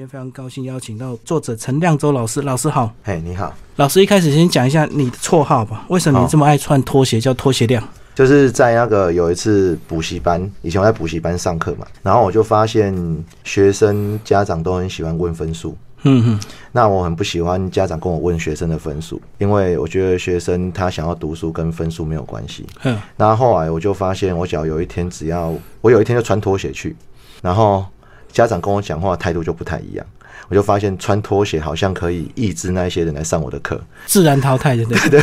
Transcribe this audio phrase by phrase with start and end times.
[0.00, 2.90] 今天非常高兴邀请到作者陈亮洲老师，老师好。
[3.02, 3.52] 嘿，你好。
[3.76, 7.86] 老师一开始先讲一下你的绰号吧，为什么你这么爱穿拖鞋，叫拖鞋亮？
[8.14, 12.96] 就是在那个有一次补习班，以前我在补习班上课嘛，然后我就发现
[13.44, 15.76] 学生家长都很喜欢问分数。
[16.04, 16.40] 嗯哼，
[16.72, 22.64] 那我很不喜欢家长跟我问学生的分数，因为我觉得学生他想要读书跟分数没有关系。
[22.84, 26.96] 嗯，然后后来我就发现，我只要有一天只要我有一天就穿拖鞋去，
[27.42, 27.84] 然后。
[28.32, 30.06] 家长跟我讲话态度就不太一样，
[30.48, 34.98] 我就发现穿拖鞋好像可以抑制那一些人来上我的课，自然淘汰的对。
[35.10, 35.22] 对。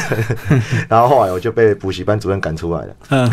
[0.88, 3.32] 然后后来我就被补习班主任赶出来了， 嗯，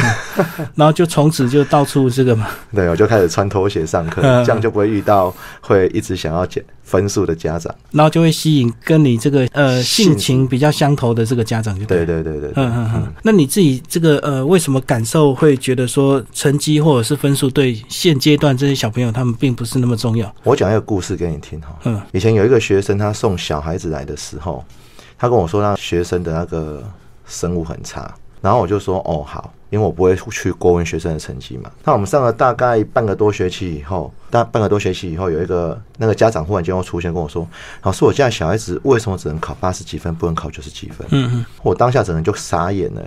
[0.74, 6.64] 然后就从此就到处这个嘛，对，我就开始穿拖鞋上课，这样就不会遇到会一直想要减。
[6.84, 13.12] 分数的家长，然后就会吸引跟你这个呃性情比较相投的这个家长，就对对对对，嗯嗯嗯。
[13.22, 20.32] 那你自己这个呃，为什么感受会觉得说成绩或者是分数对现阶段这些小朋友他们并不是那么重要？
[20.42, 21.74] 我讲一个故事给你听哈。
[21.84, 24.62] 嗯，以前有一个学生，他送小孩子来的时候，
[25.16, 26.82] 他跟我说，他学生的那个
[27.26, 28.14] 生物很差。
[28.42, 31.68] 然后我就说哦好，因为我不会去过问学生的成绩嘛。
[31.82, 37.44] 那我们上了大概半个多学期以后，大半个多学期以后，有一个那个家长忽然间又出现跟我说
[37.82, 43.02] ：“老师，我家小孩子为什么只能考八十几分，不能考九十几分？”嗯嗯，我当下整个人就傻眼了。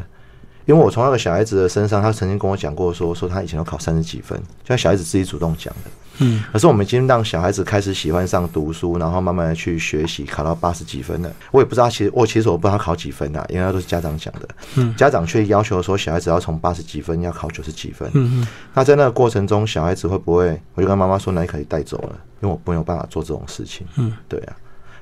[0.68, 5.90] 因为我从那个小孩子的身上，他曾经跟我讲过，说说他以前要考三十几分，就像小孩子自己主动讲的。
[6.20, 11.32] 嗯，可是我们已经让小孩子开始喜欢上读书，然后慢慢的去学习，考到八十几分了。
[11.52, 14.50] 我也不知道，其实我其实我不知道他考几分啊，因为都是家长讲的。
[14.76, 18.10] 嗯，家长却要求说小孩子要从八十几分要考九十几分。
[18.14, 20.60] 嗯嗯，那在那个过程中，小孩子会不会？
[20.74, 23.88] 我就跟妈妈说，那你可以带走了，因为我没有办法做这种事情。
[23.96, 24.58] 嗯，对啊。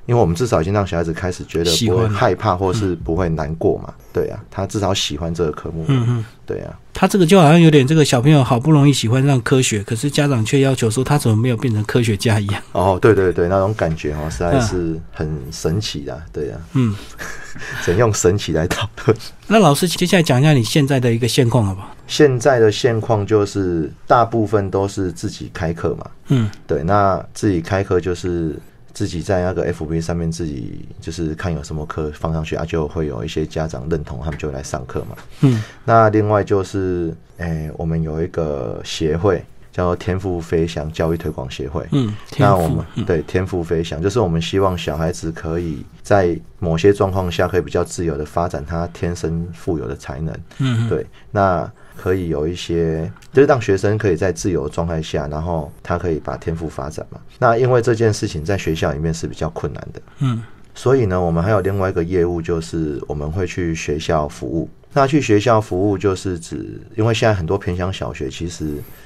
[0.05, 12.61] 因为我们至少已经让小孩子开始觉得不会害怕，或是不会难过嘛，对啊，他至少喜欢这个科目，嗯嗯，对啊，他这个就好像有点这个小朋友好不容易喜欢上科学，可是家长却要求说他怎么没有变成科学家一样。
[12.73, 16.95] 哦，对对对，那种感觉哦，实在是很神奇的，对呀，嗯，
[17.83, 19.17] 怎用神奇来讨论？
[19.47, 21.95] 那老师接下来讲一下你现在的一个现况好不好？
[22.07, 28.55] 现在的现况就是大部分都是自己开课嘛，嗯，对，那自己开课就是。
[28.95, 35.17] 自己在那个 FB 上面自己就是看有什么课放上去啊，就会有一些家长认同，他们就来上课嘛。
[35.41, 41.85] 嗯，那另外就是，诶，我们有一个协会叫天赋飞翔教育推广协会。
[41.91, 50.33] 嗯，那我们对天赋飞翔，就是我们希望小孩子可以在某些状况下可以比较自由的发展他天生富有的才能。
[50.59, 51.69] 嗯，对，那。
[51.95, 57.19] 可以有一些，就是让学生可以在自由状态下，然后他可以把天赋发展嘛。
[57.39, 60.41] 那因为这件事情在学校里面是比较困难的，嗯，
[60.73, 64.69] 所以呢，我们还有另外一个业务，就是我们会去学校服务。
[64.93, 68.65] 那去学校服务就是指，因为现在很多偏乡小学，其实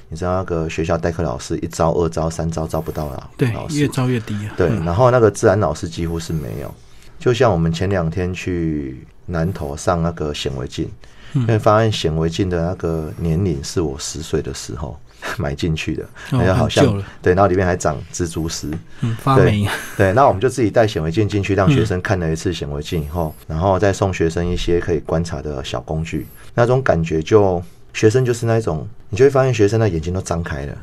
[0.10, 4.54] 你知道那个学校代课老师一招、二招、三招招不到了，对，越招越低啊。
[4.56, 6.74] 对，然后那个自然老师几乎是没有。
[7.18, 10.90] 就像我们前两天去南头上那个显微镜。
[11.34, 15.00] 因为发现显微镜的那个年龄是我十岁的时候
[15.38, 19.68] 买进去的，那就好像对，然后里面还长蜘蛛丝，嗯，发霉。
[19.98, 26.26] 对，那我们就自己带显微镜进去，让学生看了一次显微镜以后，然后再送学生一些可以观察的小工具，
[26.56, 27.62] 那种感觉就
[27.94, 30.78] 学生就是那种，你就会发现学生的眼睛都张开了，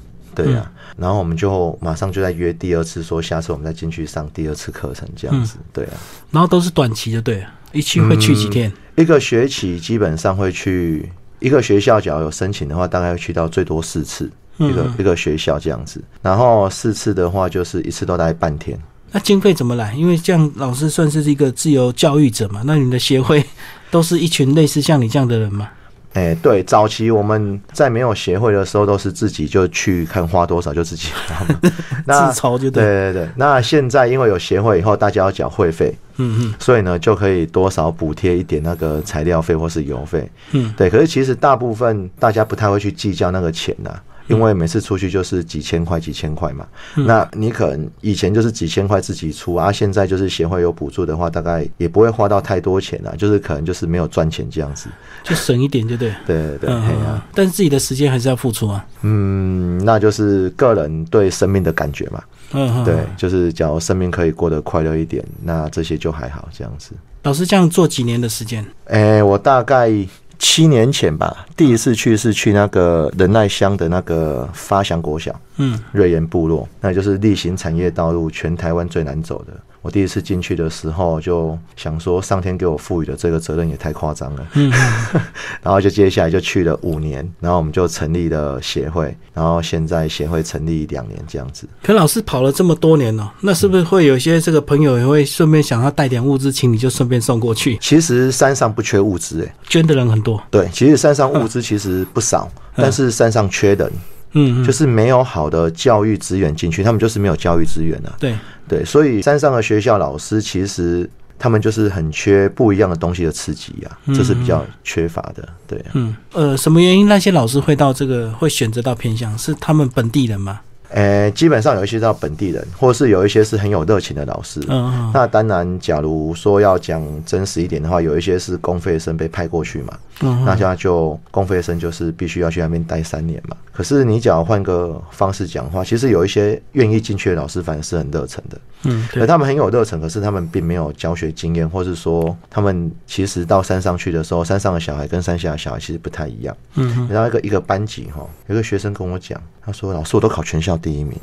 [0.45, 0.71] 对呀。
[0.97, 5.93] 然后我们就马上就在约第二次，说下次我们再进去上第二次课程这样子，对啊。
[6.31, 8.73] 然后都是短期的，对，一去会去几天。
[8.97, 11.11] 一个学期基本上会去
[11.41, 16.03] 一个学校，只要有申请的话，大概会去到最多四次，一个一个学校这样子。
[16.23, 18.79] 然后四次的话，就是一次都大概半天。
[19.13, 19.95] 那经费怎么来？
[19.95, 22.63] 因为这样老师算是一个自由教育者嘛。
[22.65, 23.45] 那你的协会
[23.91, 25.71] 都是一群类似像你这样的人吗？
[26.17, 31.11] 哎，对，早期我们在没有协会的时候，都是自己就去看花多少就自己
[32.07, 33.29] 那自筹就对对对。
[33.37, 40.89] 那现在因为有协会以后，大家要缴会费，嗯嗯，所以呢就可以多少补贴一点那个材料费或是油费，嗯，对。
[40.89, 43.95] 可是其实大部分大家不太会去计较那个钱的。
[44.29, 54.89] 因为每次出去就是几千块、几千块嘛，那你可能以前就是几千块自己出啊，现在就是协会有补助的话，大概也不会花到太多钱啊，就是可能就是没有赚钱这样子，
[55.23, 56.13] 就省一点就对。
[56.27, 58.85] 对 对对，啊，但是自己的时间还是要付出啊。
[59.03, 62.23] 嗯，那就是个人对生命的感觉嘛。
[62.53, 66.93] 嗯，对，就是假如生命可以过得快乐一点，那这些就还好这样子。
[67.23, 68.65] 老师这样做几年的时间？
[68.87, 69.93] 哎，我大概。
[70.39, 75.35] 七年前吧，第一次去是去那个仁爱乡的那个发祥国小。
[75.57, 79.53] 嗯，瑞岩部落，那就是例行产业道路全台湾最难走的。
[79.87, 84.45] 我第一次进去的时候，就想说上天给我赋予的这个责任也太夸张了。
[84.55, 84.69] 嗯，
[85.63, 91.69] 然后就接下来就去了五年，然后我们就成立了协会，然后现在协会成立两年这样子。
[91.85, 97.79] 可老师跑了这么多年了，那是不是会有一些这个朋友也会顺便想要带点物资，请你就顺便送过去？
[97.81, 100.43] 其实山上不缺物资，哎，捐的人很多。
[100.51, 103.93] 对，其实山上物资其实不少，但是山上缺人。
[104.37, 108.15] 嗯，就是没有好的教育资源进去，他们就是没有教育资源啊。
[108.21, 108.35] 对
[108.69, 115.49] 对，所以山上的学校老师其实他们就是很缺不一样的东西的刺激啊，这是比较缺乏的。
[115.67, 119.37] 对，嗯呃，什么原因那些老师会到这个会选择到偏向？
[119.39, 120.61] 是他们本地人吗？
[120.91, 124.61] 呃，基本上有一些到本地人，或是有一些是很有热情的老师。
[124.69, 129.99] 嗯，那当然，假如说要讲真实一点的话，有一些是公费生被派过去嘛。
[130.21, 133.57] 嗯，那他就公费生就是必须要去那边待三年嘛。
[133.73, 138.59] 可是你只要换个方式讲话，其实有一些愿意进去的老师反而是很热忱的。
[138.85, 146.57] 嗯，可他们很有热忱，可是他们并没有教学经验，或是说他们其实到山上去的时候，山上的小孩跟山下的小孩其实不太一样。
[146.77, 151.19] 嗯，然后一个一个班级哈，有个学生跟我讲，他说：“老师，我都考全校第一名。”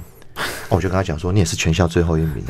[0.67, 2.43] 我就跟他讲说：“你也是全校最后一名。”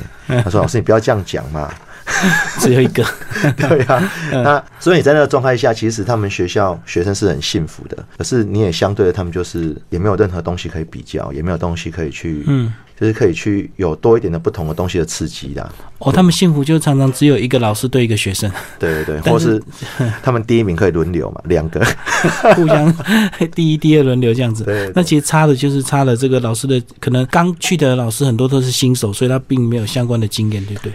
[0.43, 1.69] 他说：“老师，你不要这样讲嘛。
[2.59, 3.05] ”只有一个，
[3.57, 4.11] 对呀。
[4.31, 7.97] 那所以你在那个状态下，其实他们学校学生是很幸福的。
[8.17, 15.69] 可是你也相对的，他们就是也没有任何东西可以比较，也没有东西可以去，嗯，就是可以去有多一点的不同的东西的刺激的。
[15.99, 19.61] 哦，他们幸福就常常只有一个老师对一个学生，对对对，或是
[20.21, 21.79] 他们第一名可以轮流嘛，两个
[22.55, 22.93] 互相
[23.55, 24.65] 第一、第二轮流这样子。
[24.65, 30.91] 对，那其实差的就是差了这个老师的可能刚去的老师很多都是新手，所以他并没有相关的经验，对不对？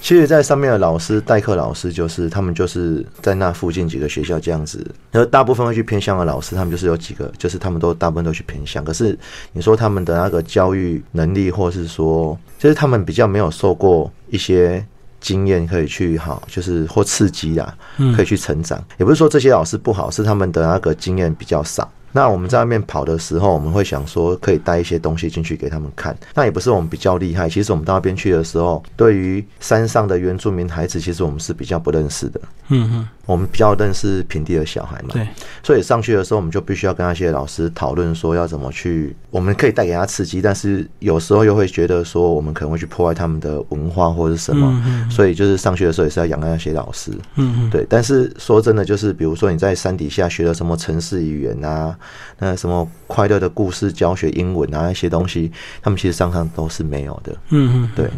[0.00, 4.84] 其实，在上面的老师代课老师，就是他们就是在那附近几个学校这样子。
[5.12, 8.82] 然后大部分会去偏向的老师，他们就是有几个，就是他们都大部分都去偏向。
[8.82, 9.16] 可是
[9.52, 14.84] 你说他们的那个教育能力，或是说，就是他们比较没有受过一些
[15.20, 17.76] 经验，可以去好，就是或刺激啊，
[18.16, 18.82] 可以去成长。
[18.96, 21.88] 也不是说这些老师不好，是他们的那个经验比较少。
[22.12, 26.16] 那我们在外面跑的时候，我们会想说可以带一些东西进去给他们看。
[26.34, 32.40] 那也不是我们比较厉害，其实我们到那边去的时候，对于山上的原住民孩子，其实我们是比较不认识的。
[32.68, 33.08] 嗯哼。
[33.30, 35.24] 我们比较认识平地的小孩嘛，对，
[35.62, 47.86] 所以上去的时候，我们就必须要跟那些老师讨论说要怎么去，我们可以带给他刺激，但是有时候又会觉得说，我们可能会去破坏他们的文化或者什么，所以就是上学的时候也是要养那些老师，嗯，对。
[47.88, 51.96] 但是说真的，就是比如说你在山底下学了什么城市语言啊，
[52.40, 58.10] 那什么快乐的故事教学英文啊那些东西，他们其实上上都是没有的，嗯嗯，对。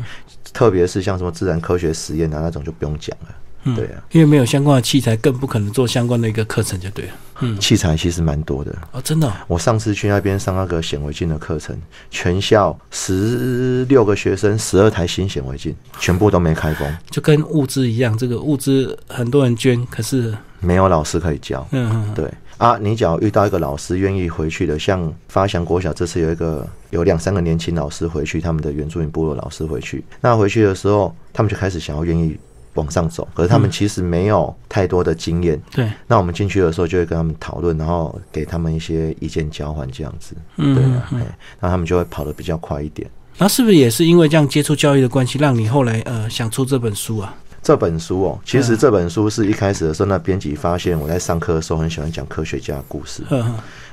[0.55, 3.29] 特别是像什么自然科学实验啊那种就不用讲了。
[3.65, 7.13] 嗯，对啊，因为没有相关的器材，更不可能做相关的一个课程，就对了。
[7.41, 9.33] 嗯，器材其实蛮多的哦，真的。
[9.49, 11.77] 我上次去那边上那个显微镜的课程，
[12.11, 21.67] 全校十六个学生，十二台新显微镜，全部都没开封，就跟物资一样，这个物资很多人捐，可是没有老师可以教。
[21.73, 32.37] 嗯嗯，对啊，你只要遇到一个老师愿意回去的，像发祥国小这次有一个有两三个年轻老师回去，他们的原住民部落老师回去，那回去的时候，他们就开始想要愿意。
[32.75, 35.61] 往上走，可是他们其实没有太多的经验。
[35.71, 40.35] 对，那我们进去的时候就会跟他们讨论，然后给他们一些意见交换，这样子。
[40.57, 41.27] 嗯，对啊，
[41.61, 43.11] 那他们就会跑得比较快一点。
[43.39, 47.35] 那是不是也是因为这样接触教育的关系，让你后来呃想出这本书啊？
[47.63, 53.23] 这本书哦，其实这本书是一开始的时候，那编辑发现我在上课的时候很喜欢讲科学家的故事。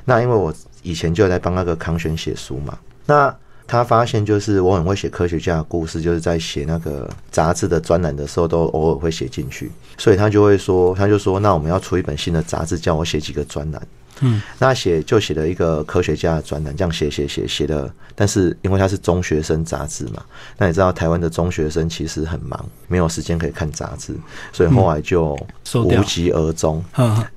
[0.06, 3.36] 那因为我以前就在帮那个康轩写书嘛，那。
[3.70, 9.72] 他发现，就是我很会写科学家的故事，就是在写那个杂志的专栏的时候，都偶尔会写进去。
[9.98, 13.82] 所以他就会说，他就说，那我们要出一本新的杂志，叫我写几个专栏。
[14.22, 17.90] 嗯，那写就写了一个科学家的专栏，这样写写写写的。
[18.16, 20.22] 但是因为他是中学生杂志嘛，
[20.58, 24.14] 那你知道台湾的中学生其实很忙，没有时间可以看杂志，
[24.52, 25.38] 所以后来就
[25.76, 26.84] 无疾而终。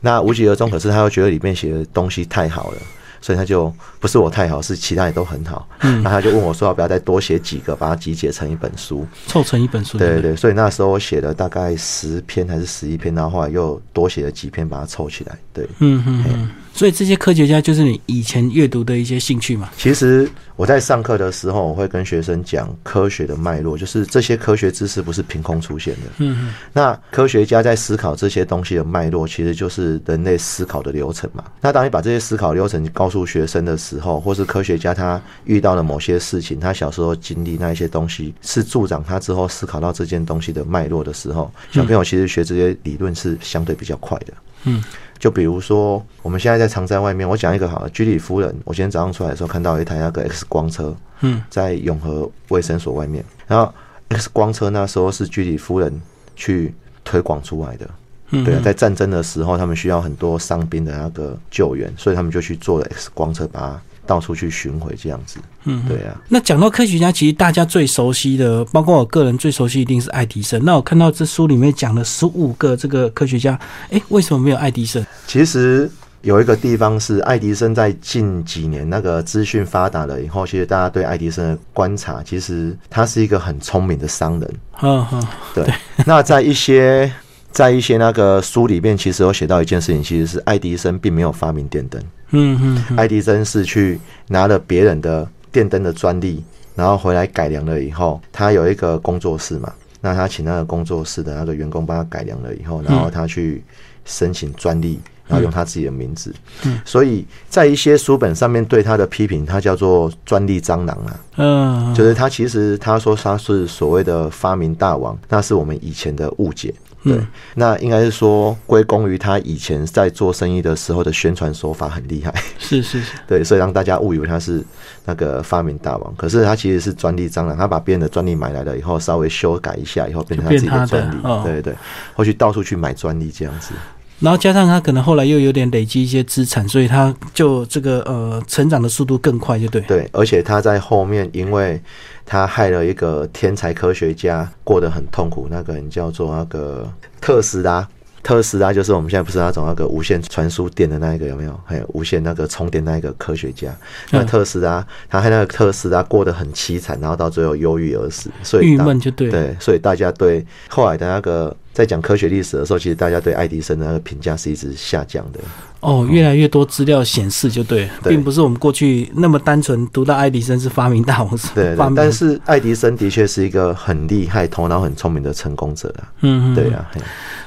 [0.00, 2.78] 那无疾而终，可是他又觉得里面写的东西太好了。
[3.23, 5.67] 所以他就不是我太好，是其他也都很好。
[5.81, 9.97] 嗯，那他就问我说要不要再多写几个，把它集结成一本书，凑成一本书。
[9.97, 15.38] 对对对，所以那时候我写了大概十篇还是十一篇，然后后来又多写了几篇，把它凑起来。
[15.55, 16.50] 对，嗯嗯嗯。
[16.75, 19.71] 所以这些科学家就是你以前阅读的一些兴趣嘛？
[19.76, 26.00] 其实我在上课的时候，我会跟学生讲科学的脉络，就是这些科学知识不是凭空出现的。
[26.19, 31.45] 嗯那科学家在思考这些东西的脉络，其实就是人类思考的流程嘛。
[31.61, 44.35] 那当你把这些思考流程告诉学生的时候，或是科学家他遇到了某些事情，他小时候经历那一些东西，是助长他之后思考到这件东西的脉络的时候，小朋友其实学这些理论是相对比较快的。
[44.64, 44.83] 嗯。
[45.23, 53.73] 就比如说，我们现在在长山外面，我讲一个好了，居里夫人，我今天早上出来的时候看到一台那个 X 光车，嗯，在永和卫生所外面，然后
[54.09, 56.02] X 光车那时候是居里夫人
[56.35, 56.75] 去
[57.05, 57.88] 推广出来的，
[58.31, 63.81] 嗯，对啊，在战争的时候，他们需要很多伤兵的那个救援，所以他们就去做了 X 光车，把它。
[64.06, 66.21] 到处去巡回这样子，嗯，对啊。
[66.28, 70.61] 那讲到科学家，其实大家最熟悉的，包括我个人最熟悉，一定是爱迪生。
[70.64, 73.59] 那我看到这书里面讲了十五个这个科学家，
[73.90, 75.04] 哎，为什么没有爱迪生？
[75.26, 75.90] 其实
[76.23, 84.54] 有一个地方是爱迪生在近几年那个资讯发达了以后，其实大家对爱迪生的观察，其实他是一个很聪明的商人。
[84.82, 85.64] 嗯嗯，对。
[86.06, 87.11] 那在一些
[87.50, 92.02] 在一些那个书里面，其实有写到一件事情，其实是爱迪生并没有发明电灯。
[92.33, 96.43] 嗯哼，爱迪生是去拿了别人的电灯的专利，
[96.75, 103.62] 然后回来改良了以后，他有一个工作室嘛，那他请那个工作室的那个员工帮他改良了以后，然后他去
[104.05, 106.35] 申请专利，然后用他自己的名字。
[106.64, 111.21] 嗯，所以在一些书本上面对他的批评，他叫做专利蟑螂啊。
[111.37, 116.75] 嗯，就是他其实他说他是所谓的发明大王，那是我们以前的误解。
[117.05, 117.19] 对，
[117.57, 122.33] 那应该是说归功于他以前在做生意的时候的宣传手法很厉害。
[122.61, 124.62] 是是是， 对，所以让大家误以为他是
[125.05, 126.14] 那个发明大王。
[126.17, 131.21] 可是他其实是专利蟑螂，他把别人的专利买来了以后，稍微修改一下以后，变成他自己的专利。
[131.43, 131.75] 对对对，
[132.14, 133.75] 或许到处去买专利这样子。
[134.23, 139.81] 然后加上他可能后来又有点累积一些资产，所以他就这个呃成长的速度更快，就对。
[139.83, 141.83] 对，而且他在后面，因为
[142.25, 145.49] 他害了一个天才科学家，过得很痛苦。
[145.50, 146.88] 那个人叫做那个
[147.21, 147.87] 特斯拉。
[148.23, 151.61] 特斯拉就是我们现在不是那种那个无线传输电的那一个有没有？
[151.64, 153.75] 还有无线那个充电那一个科学家。
[154.12, 158.31] 那特斯拉，他害那个特斯拉过得很凄惨，然后到最后忧郁而死。
[158.45, 159.29] 所以郁闷就对。
[159.29, 161.57] 对，所以大家对后来的那个。
[161.73, 165.41] 在讲科学历史的时候，其实大家对爱迪生的那个评价是一直下降的。
[165.83, 171.39] 哦，越来越多资料显示，就对，并不是我们过去那么单纯读到爱迪生是发明大王。
[171.55, 176.07] 对， 但是爱迪生的确是一个很厉害、头脑很聪明的成功者啊。
[176.21, 176.89] 嗯，对啊。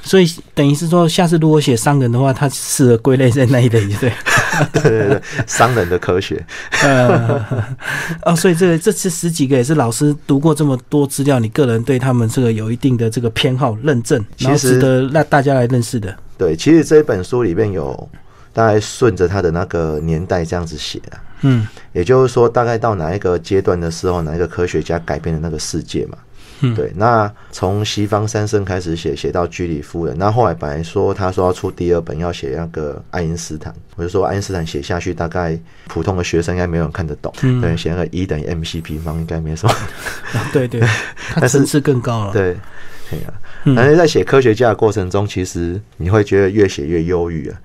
[0.02, 4.12] 所以等于是说，下次如果写商人的话，他适合归类在那一类，对。
[4.72, 6.42] 对对对，商人的科学。
[6.82, 7.44] 呃，
[8.22, 14.24] 哦，所以这这次十几个也是老师读过这么多资料，你个人对他们这个有一定的这个偏好认证。
[14.36, 16.14] 其实值得让大家来认识的。
[16.38, 18.08] 对，其实这一本书里面有
[18.56, 21.18] 大概顺着他的那个年代这样子写的。
[21.42, 26.16] 嗯，也就是说，大概到哪一个阶段的时候，哪一个科学家改变了那个世界嘛？
[26.60, 26.90] 嗯，对。
[26.96, 30.16] 那从西方三圣开始写，写到居里夫人。
[30.18, 33.74] 那后来本来说他说要出第二本，要写那个爱因斯坦。
[33.96, 37.30] 我就说爱因斯坦写下去，大概普通的学生应该没有人看得懂。
[37.42, 39.74] 嗯，对，写那个一等于 mc 平方应该没什么。
[40.54, 40.80] 对 对，
[41.38, 42.32] 但层次更高了。
[42.34, 42.56] 对，
[43.10, 43.34] 对啊。
[43.76, 47.60] 但是在写科学家的过程中，其实你会觉得越写越忧郁啊。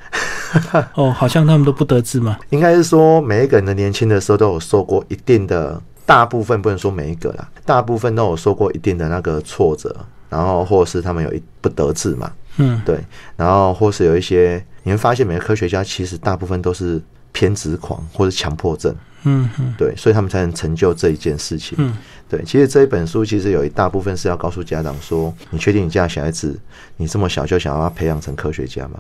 [0.95, 2.37] 哦，好像他们都不得志嘛。
[2.49, 9.95] 应该是说，每一个人的年轻的时候都有受过一定的，大部分不能说每一个啦，大部分都有受过一定的那个挫折，
[10.29, 12.31] 然后或是他们有一不得志嘛。
[12.57, 12.99] 嗯，对。
[13.37, 18.93] 然后或是有一些，你会发现每个科学家其实大部分都是偏执狂或者强迫症。
[19.23, 21.77] 嗯嗯，对，所以他们才能成就这一件事情。
[21.79, 21.95] 嗯。
[22.27, 26.57] 对，其实这一本书其实有一大部分是要告诉家长说：你确定你家小孩子，
[26.95, 28.99] 你这么小就想要他培养成科学家吗？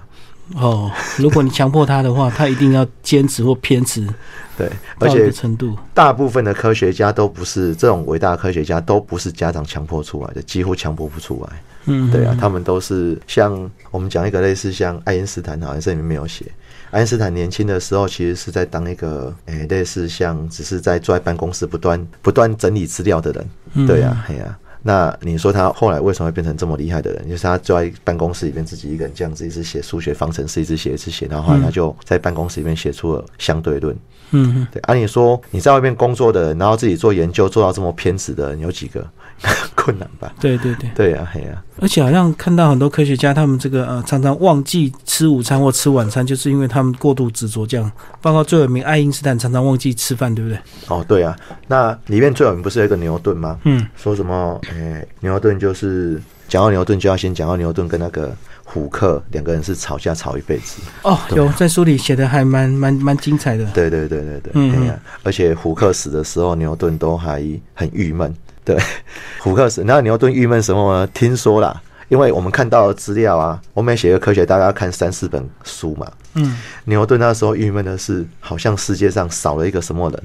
[0.55, 4.07] 哦，如果你强迫他的话，他一定要坚持或偏执。
[4.57, 11.61] 对，而且程度，大部分的科学家都不是这种伟大的科学家，都不是家长强迫出来的，几乎强迫不出来。
[11.85, 16.45] 嗯，对啊，他们都是像我们讲一个类似像爱因斯坦，好像这里面没有写。
[16.91, 24.57] 爱因斯坦年轻的时候，其实是在当一个诶，类似像只是在坐在办公室不断不断整理资料的人，对呀，嘿呀。
[24.83, 27.29] 那你说他后来为什么会变成这么厉害的人？
[27.29, 33.95] 就是他坐在办公室里面自己一个人这样子一直写数学方程式，一直写一直写，然后后来他就在办公室里面写出了相对论。
[34.31, 34.79] 嗯，对。
[34.83, 39.05] 按理说你在外面工作的人，然后自己做研究做到这么偏执的人有几个？
[39.75, 40.31] 困难吧？
[40.39, 41.61] 对对对，对呀，嘿呀。
[41.79, 47.91] 而且好像看到很多科学家，他们这个呃常常忘记吃午餐或吃晚餐，就是因为他们过度执着这样。
[48.21, 50.59] 包括最有名爱因斯坦常常忘记吃饭，对不对？
[50.87, 51.35] 哦，对啊。
[51.67, 53.57] 那里面最有名不是有一个牛顿吗？
[53.63, 53.87] 嗯。
[53.95, 54.61] 说什么？
[54.75, 60.83] 诶，牛顿就是讲到牛顿就要先讲到牛顿跟那个虎克两个人是吵架吵一辈子。
[61.01, 63.65] 哦，有在书里写的还蛮蛮蛮精彩的。
[63.73, 64.95] 对对对对对，嗯。
[65.23, 67.43] 而且虎克死的时候，牛顿都还
[67.73, 68.31] 很郁闷。
[68.63, 68.77] 对，
[69.41, 71.07] 虎克死，那牛顿郁闷什么呢？
[71.07, 76.07] 听说啦，因为我们看到资料啊，我们写个科学，大概要看三四本书嘛。
[76.33, 80.23] 嗯，牛顿那时候郁闷的是，好像世界上少了一个什么人，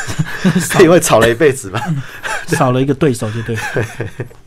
[0.82, 1.80] 因为吵了一辈子嘛，
[2.48, 3.56] 少了一个对手，就对。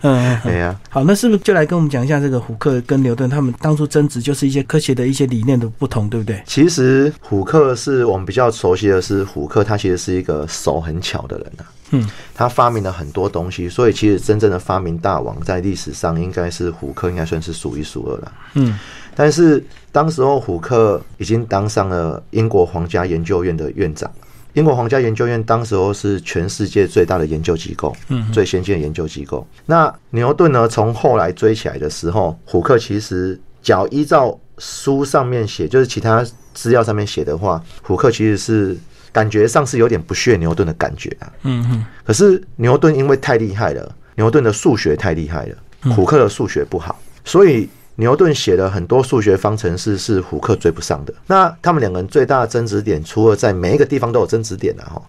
[0.02, 0.76] 嗯，对呀。
[0.90, 6.42] 好，那是不是就来跟我们讲一下这个虎克跟牛顿他们当初争执，就是一些科学的一些理念的不同，对不对？
[6.46, 11.66] 其实虎克是我们比较熟悉的是虎克，他其实是一个手很巧的人啊。
[11.96, 18.32] 嗯，他发明了很多东西，所以其实真正的发明大王在历史上应该是虎克，应该算是数一数二了。
[18.56, 18.80] 嗯，
[19.16, 24.12] 但是当时候虎克已经当上了英国皇家研究院的院长。
[24.54, 29.48] 英国皇家研究院当时候是全世界最大的研究机构，嗯，最先进的研究机构。
[29.66, 30.68] 那牛顿呢？
[30.68, 38.78] 从后来追起来的时候，虎克其实，只要依照书上面写，就是其他资料上面写的话，虎克其实是
[39.12, 41.34] 感觉上是有点不屑牛顿的感觉啊。
[41.42, 41.86] 嗯嗯。
[42.04, 47.68] 可是牛顿因为太厉害了，牛顿的数学太厉害了，虎克的数学不好，所以。
[47.96, 51.14] 牛顿写的很多数学方程式，是胡克追不上的。
[51.28, 55.02] 那他们两个人最大的争执点，除了在每一个地方都有争执点的哈，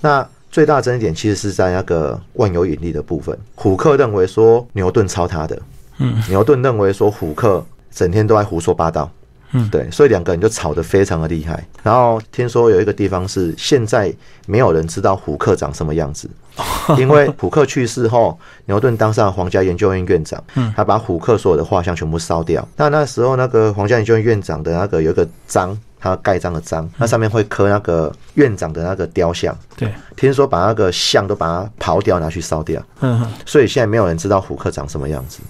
[0.00, 3.38] 那最大的争执点其实是在那个万有引力的部分。
[3.54, 5.60] 虎克认为说牛顿抄他的，
[5.98, 9.10] 嗯，牛顿认为说虎克整天都在胡说八道。
[9.52, 11.64] 嗯，对，所以两个人就吵得非常的厉害。
[11.82, 14.12] 然后听说有一个地方是现在
[14.46, 16.30] 没有人知道虎克长什么样子，
[16.98, 22.66] 因为虎克去世后，牛顿当上皇家研究院院长，嗯，他把虎克所有的画像全部烧掉。
[22.76, 29.56] 那那时候那个皇家研究院院长的那个有一个章，他盖章的章，那上面会刻那个院长的那个雕像。
[29.76, 31.46] 对，听说把那个像都把
[31.78, 32.80] 它刨掉拿去烧掉。
[33.00, 35.40] 嗯，所以现在没有人知道虎克长什么样子。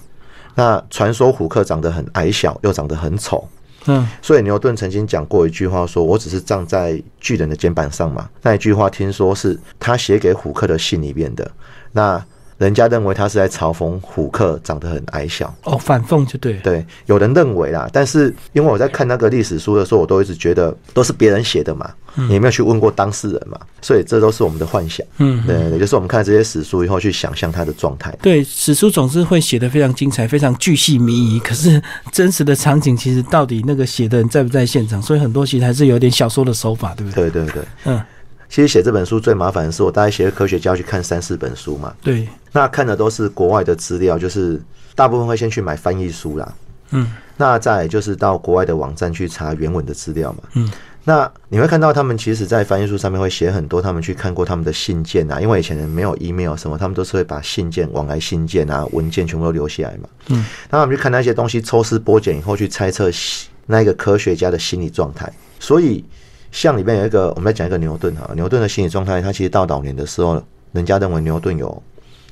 [0.55, 3.47] 那传说虎克长得很矮小，又长得很丑。
[3.85, 8.29] 嗯，所以牛顿曾经讲过一句话，说我只是站在巨人的肩膀上嘛。
[8.41, 11.51] 那一句话听说是他写给虎克的信里面的。
[11.91, 12.23] 那。
[12.61, 21.89] 人家认为他是在嘲讽虎克长得很矮小哦，反讽就对对，有人认为啦，但是因为我在看那个历史书的时候，我都一直觉得都是别人写的嘛，
[22.29, 25.03] 你没有去问过当事人嘛，所以这都是我们的幻想。
[25.17, 28.15] 嗯，对也，就是我们看这些史书以后去想象他的状态。
[28.21, 35.01] 对，史书总是会写的非常精彩，非常巨细靡遗，可是真实的场景其实到底那个写的人在不在现场？
[35.01, 37.31] 所以很多其实还是有点小说的手法，对不对？
[37.31, 37.99] 对对对，嗯。
[38.51, 41.95] 其实写这本书最麻烦的是，我大概写科学家去看三四本书嘛。
[42.01, 42.27] 对。
[42.51, 44.61] 那看的都是国外的资料，就是
[44.93, 46.53] 大部分会先去买翻译书啦。
[46.89, 47.07] 嗯。
[47.37, 50.39] 那再就是到国外的网站去查原文的资料嘛。
[50.55, 50.69] 嗯。
[51.05, 60.09] 那你会看到他们其实，在翻译书上面会写很多他们去看过他们的信件啊，因为以前人没有 email 什么，他们都是会把信件、往来信件啊、文件全部都留下来嘛。
[60.27, 60.43] 嗯。
[60.69, 63.09] 那我们去看那些东西，抽丝剥茧以后去猜测
[63.67, 66.03] 那一个科学家的心理状态，所以。
[66.51, 71.81] 像里面有一个，我们来讲一个牛顿哈，牛顿的心理状态，他其实到老年的时候，人家认为牛顿有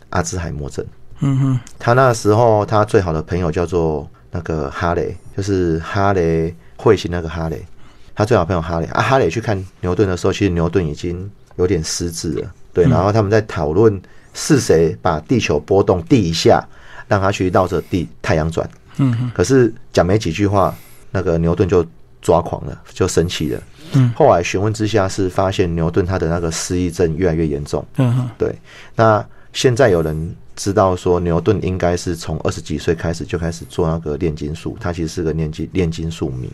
[0.10, 0.86] 阿兹海默症。
[1.22, 7.66] 嗯哼，他那时候他最好的朋友叫做那个哈雷，就是哈雷彗星那个哈雷，
[8.14, 12.52] 他最好朋友哈雷啊，哈雷去看牛顿的时候，其实牛顿已经有点失智了。
[12.74, 14.02] 对，然后他们在讨论
[14.34, 16.66] 是谁把地球波动地一下，
[17.08, 18.70] 让他去绕着地太阳转。
[18.98, 20.74] 嗯哼，可是讲没几句话，
[21.12, 21.86] 那个牛顿就
[22.22, 23.62] 抓狂了，就生气了。
[23.93, 27.84] 嗯，后来询问之下是发现牛顿他的那个失忆症越来越严重。
[27.97, 28.54] 嗯，对。
[28.95, 36.49] 那现在有人知道说牛顿应该是从二十几岁开始就开始做那个炼金术，他其实是个炼金炼金术迷。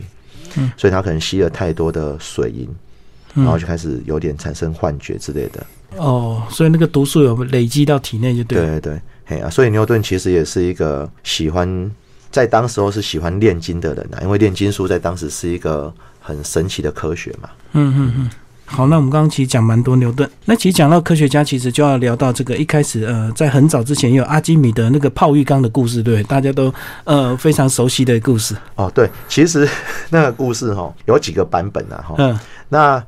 [0.55, 2.69] 嗯，所以他可能吸了太多的水银，
[3.33, 5.65] 然后就开始有点产生幻觉之类的。
[5.97, 8.65] 哦，所以那个毒素有累积到体内就对。
[8.65, 11.91] 对对，嘿啊，所以牛顿其实也是一个喜欢
[12.31, 15.93] 在当时候是喜欢炼金的人啊，因为炼金术在当时是一个。
[16.25, 18.29] 很神奇的科学嘛，嗯嗯嗯，
[18.65, 28.55] 好，那我们刚刚其实讲蛮多牛顿，那其实讲到科学家，其实就要聊到这个一开始，呃，在很早之前有阿基米德那个泡浴缸的故事，对，大家都呃非常熟悉的故事。
[28.75, 29.69] 哦，对，其实
[30.09, 33.03] 那个故事哈有几个版本啊，哈，嗯，那。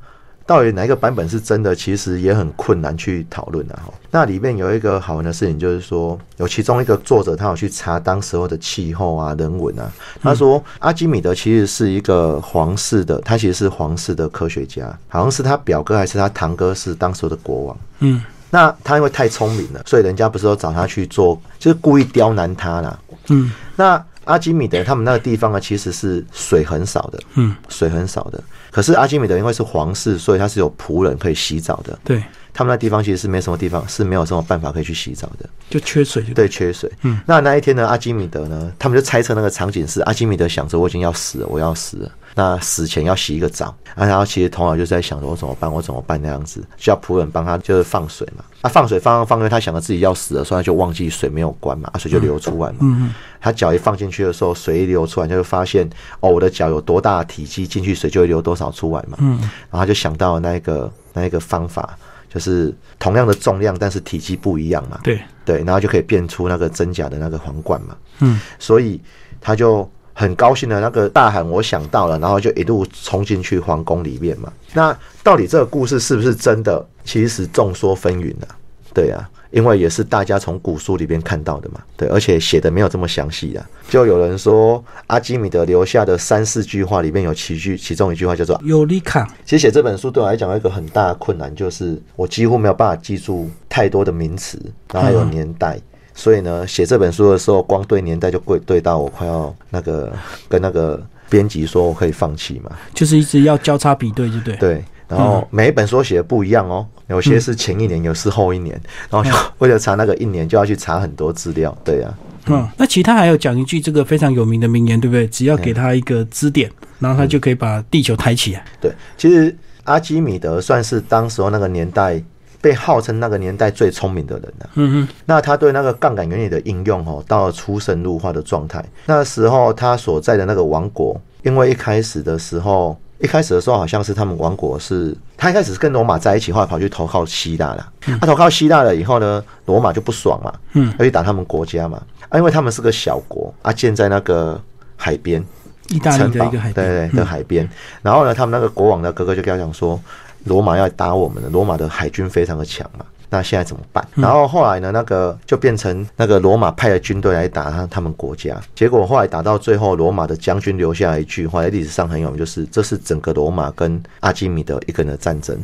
[0.48, 1.76] 到底哪一个版本是真的？
[1.76, 3.76] 其实也很困难去讨论的。
[3.76, 9.92] 哈，那里面有一个好玩的事情，就是说有其中一个作者，他有去查当时候的气候啊、人文啊。
[10.22, 17.78] 他说阿基米德其实是一个皇室的，他其实是皇室的科学家，好像是他表哥还是他堂哥是当时的国王。
[18.00, 22.98] 嗯，那他因为太聪明了，所以人家不是都找他去做，就是故意刁难他啦。
[23.28, 24.02] 嗯，那。
[24.28, 28.42] 阿基米德他们那个地方呢，其实是水很少的，嗯，水很少的。
[28.72, 31.98] 可是阿基米德因为是皇室，所以他是有仆人可以洗澡的。
[32.04, 32.22] 对，
[32.54, 36.22] 他们那地方其实是没什么地方，是没有什么办法可以去洗澡的，就缺水。
[36.36, 36.92] 对，缺水。
[37.02, 42.12] 嗯，那那一天呢，阿基米德呢，他们就猜测那个场景是阿基米德想着我已经要死了，我要死了。
[42.38, 48.44] 那死前要洗一个澡，啊，然后其实头脑就是在想着我怎么办，我怎么办那样子，需要仆人帮他就是放水嘛。
[48.62, 52.78] 啊，放水放放，因为他想着自己要死了，所以他就忘记水没有关嘛，啊，水就流出来嘛。
[52.82, 53.14] 嗯嗯。
[53.42, 59.18] 他脚一放进去的时候，水一流出来，就会发现哦，我的脚有多大的体积，进去水就会流多少出来嘛。
[59.20, 59.40] 嗯。
[59.40, 61.98] 然后他就想到那个那一个方法，
[62.32, 65.00] 就是同样的重量，但是体积不一样嘛。
[65.04, 67.98] 对对，然后就可以变出那个真假的那个皇冠嘛。
[68.20, 69.02] 嗯，所以
[69.42, 74.52] 他就很高兴的那个大喊：“我想到了！”然后就一路冲进去皇宫里面嘛。
[74.74, 76.84] 那到底这个故事是不是真的？
[77.06, 78.58] 其实众说纷纭啊。
[78.96, 79.30] 对啊。
[79.50, 83.66] 因为也是大家从古书里边看到的嘛，对，而且写的没有这么详细啊。
[83.88, 89.26] 就有人说阿基米德留下的三四句话里面有其句，其中一句话叫做“尤利卡”。
[89.46, 95.80] 其实写这本书对我来讲有一个很大的困难，就是我几乎没有办法记住太多的名词，然后还有年代，
[96.18, 100.12] 所以呢，写这本书的时候，光对年代就贵对到我快要那个
[100.50, 101.00] 跟那个
[101.30, 104.56] 编辑说我可以放弃嘛，就是一直要交叉比对，就对。
[104.56, 104.84] 对。
[105.08, 108.78] 然后每一本书写的不一样哦，有些是前一年，有是后一年，
[109.10, 112.14] 然后就 为了查那个一年，就要去查很多资料，对呀。
[112.48, 115.26] 嗯，那其他还有讲一句这个非常有名的名言，对不对？
[115.28, 118.66] 只要给他一个支点，然后他就可以把地球抬起来。
[118.82, 122.22] 对，其实阿基米德算是当时候那个年代
[122.62, 124.70] 被号称那个年代最聪明的人了。
[124.76, 125.08] 嗯嗯。
[125.26, 128.84] 那他对那个杠杆原理的应用哦，到了出神入化的状态。
[129.06, 132.98] 那时候他所在的那个王国，因为一开始的时候。
[133.20, 137.92] 一开始的时候，好像是他们王国是，他一开始是跟罗马在一起，后来跑去投靠希腊了。
[138.22, 144.62] 他投靠希腊了以后呢，罗马就不爽嘛，嗯，要去打他们国家嘛，啊，因为他们是个小国啊，建在那个
[144.96, 145.44] 海边，
[145.88, 147.68] 意大利的一个海，对对的海边。
[148.04, 150.00] 然后呢，他们那个国王的哥哥就跟他讲说，
[150.48, 153.06] 罗马要打我们了，罗马的海军非常的强嘛。
[153.30, 154.08] 那现在怎么办？
[154.16, 154.90] 然后后来呢？
[154.90, 158.58] 那个就变成那个罗马派的军队来打他他们国家。
[158.74, 165.62] 结果后来打到最后，罗马的将军留下一句话，在历史上很有名，就是这是整个罗马跟阿基米德一个人的战争。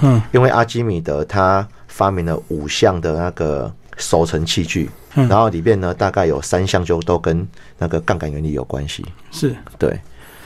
[0.00, 7.46] 嗯，因为阿基米德他发明了五项的那个守城器具，然后里面呢大概有三项就都跟
[7.78, 9.06] 那个杠杆原理有关系。
[9.30, 9.96] 是对，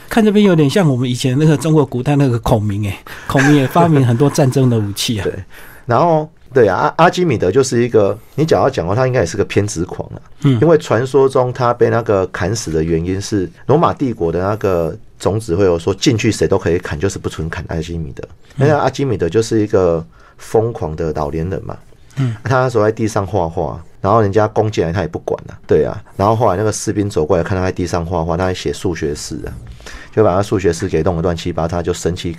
[0.09, 5.25] 看这边有点像我们以前那个中国古代那个孔明哎，孔明也发明很多战争的武器啊。
[5.29, 5.35] 对，
[5.87, 6.29] 然后。
[6.51, 10.16] 对啊，阿阿基米德就是一个，你讲要讲话，他应该也是个偏执狂啊。
[10.44, 18.27] 嗯，因为传说中他被那个砍死的原因是罗马帝国的那个总指挥有说进去谁都可以砍，就是不准砍阿基米德。
[18.57, 20.03] 那阿基米德就是一个
[20.38, 21.77] 疯狂的老年人嘛。
[22.18, 25.59] 嗯，他那时候在地上画画，然后人家攻进来他也不管了。
[25.66, 29.48] 对啊，然后后来那个士兵走过来看他在地上画画，他还写数学诗啊，
[30.14, 32.37] 就把他数学诗给弄得乱七八糟，就生气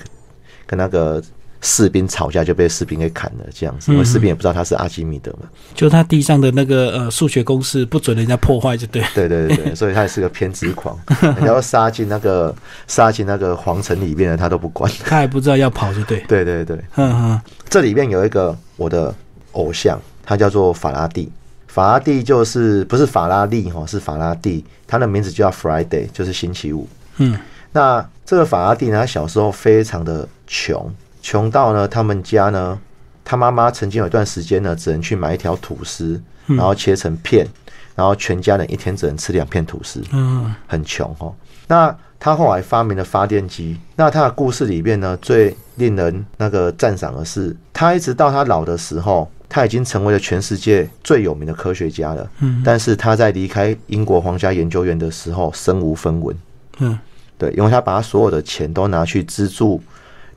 [0.66, 1.22] 跟那个。
[1.62, 5.40] 士兵吵架就被士兵给砍了，这样子，因为士兵也不知道他是阿基米德嘛，
[5.76, 9.04] 就他地上的那个呃数学公式不准人家破坏，就对。
[9.14, 12.56] 对对对对， 所以他也是个偏执狂，人家要杀进那个
[12.88, 16.24] 杀进那个皇城里面的他都不管，他也不知道要跑，就对。
[16.30, 19.14] 对对对，嗯嗯，这里面有一个我的
[19.60, 21.30] 偶像，他叫做法拉第，
[21.68, 26.88] 法拉第就是不是法拉利哈，是法拉第，他的名字叫 Friday，就是星期五。
[27.18, 27.38] 嗯，
[27.74, 30.92] 那这个法拉第呢，他小时候非常的穷。
[31.22, 32.80] 穷到呢，他们家呢，
[33.26, 37.46] 他妈妈曾经有一段时间呢，只能去买一条吐司，然后切成片，
[37.94, 41.36] 然后全家人一天只能吃两片吐司，嗯，很穷哦。
[41.68, 56.38] 那他后来发明了发电机，那他的故事里面呢，最令人那个赞赏的是，他一直到他老的时候，他已经成为了全世界最有名的科学家了，嗯，但是他在离开英国皇家研究院的时候，身无分文，
[56.78, 56.98] 嗯，
[57.38, 59.82] 对，因为他把他所有的钱都拿去资助。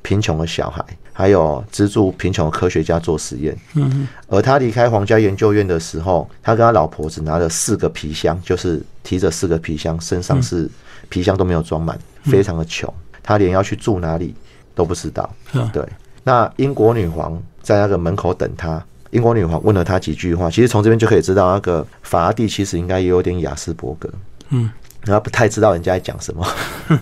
[0.04, 3.56] 贫穷的小孩，还有资助贫穷的科学家做实验。
[3.74, 10.68] 嗯，而他离开皇家研究院的时候，他跟他老婆只拿了四个皮箱，就是提着四个皮箱，身上是
[11.08, 12.92] 皮箱都没有装满，非常的穷。
[13.22, 14.34] 他连要去住哪里
[14.74, 15.32] 都不知道。
[15.72, 15.86] 对，
[16.24, 18.84] 那英国女皇在那个门口等他。
[19.12, 24.10] 英国女皇问了他几句话，其实从这边就可以知道，那个法拉第其实应该也有点雅斯伯格。
[24.50, 24.68] 嗯，
[25.06, 26.46] 然后不太知道人家在讲什么，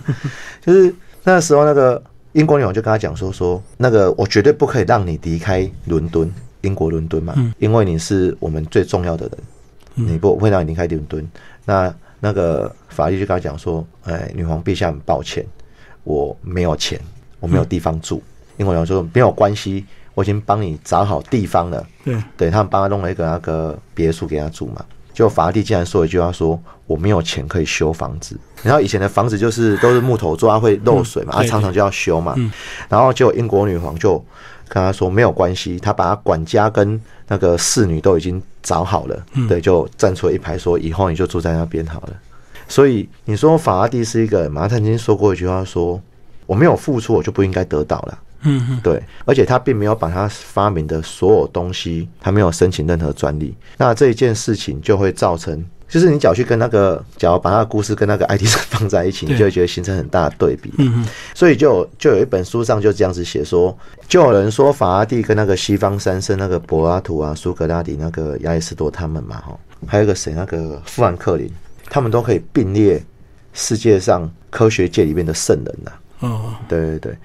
[0.65, 0.93] 就是
[1.23, 2.01] 那时候那个。
[2.33, 11.29] 英国女王就跟他讲说：“说那个我绝对不可以让你离开伦敦，英国伦敦嘛，因为你是我们最重要的人，你不会让你离开伦敦。
[11.65, 15.45] 那那个法律就跟他讲说：，哎，女皇陛下，很抱歉，
[16.05, 16.97] 我没有钱，
[17.41, 18.23] 我没有地方住。
[18.55, 19.85] 英国女王说：没有关系，
[20.21, 21.83] 我已经帮你找好地方了。
[22.05, 26.57] 对，对他们帮他弄了一个那个别墅给他住嘛。”就法拉第竟然说一句话，说
[26.87, 28.37] 我没有钱可以修房子。
[28.63, 32.33] 然后以前的房子就是都是木头做，它会漏水嘛，它常常就要修嘛。
[32.87, 34.23] 然后就英国女皇就
[34.69, 42.13] 跟他说没有关系，他把管家跟那个侍女都已经找好了，对，就站出一排说以后你就住在那边好了。
[42.69, 46.01] 所以你说法拉第是一个，马他曾经说过一句话，说
[46.45, 48.17] 我没有付出，我就不应该得到了。
[48.43, 53.55] 嗯嗯，对，而且他并没有把他发明的所有东西，他没有申请任何专利。
[53.77, 60.73] 那这一件事情就会造成，就是你只要去跟那个，假如把他的故事跟那个爱迪生放在一起，你就会觉得形成很大的对比。
[60.77, 63.77] 嗯嗯，所以就有就有一本书上就这样子写说，
[64.07, 71.51] 就有人说法拉第跟那个西方三圣那个柏拉图啊、苏格拉底、那个亚里士多他们嘛，哈，还有一个谁那个富兰克林，
[71.89, 73.03] 他们都可以并列
[73.53, 75.91] 世界上科学界里面的圣人呐。
[76.21, 77.17] 哦，对对对。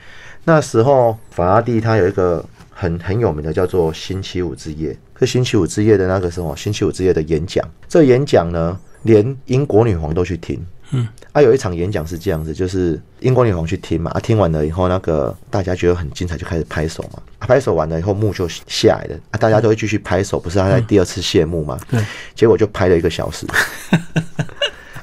[0.48, 4.96] 那时候，法拉第他有一个很很有名的叫做星期五之夜。
[5.18, 10.64] 这星期五之夜的那个什么星期五之夜的演讲，这演讲呢，连英国女皇都去听。
[10.92, 17.20] 嗯，啊，有一场演讲是这样子，就是英国女皇去听嘛，啊，听完了以后，那个大家觉得很精彩，就开始拍手嘛。
[17.40, 21.76] 拍手完了以后，幕就下来了，啊，大家都会继续拍手，不是他在第二次谢幕嘛？
[21.90, 22.00] 对，
[22.36, 23.44] 结果就拍了一个小时。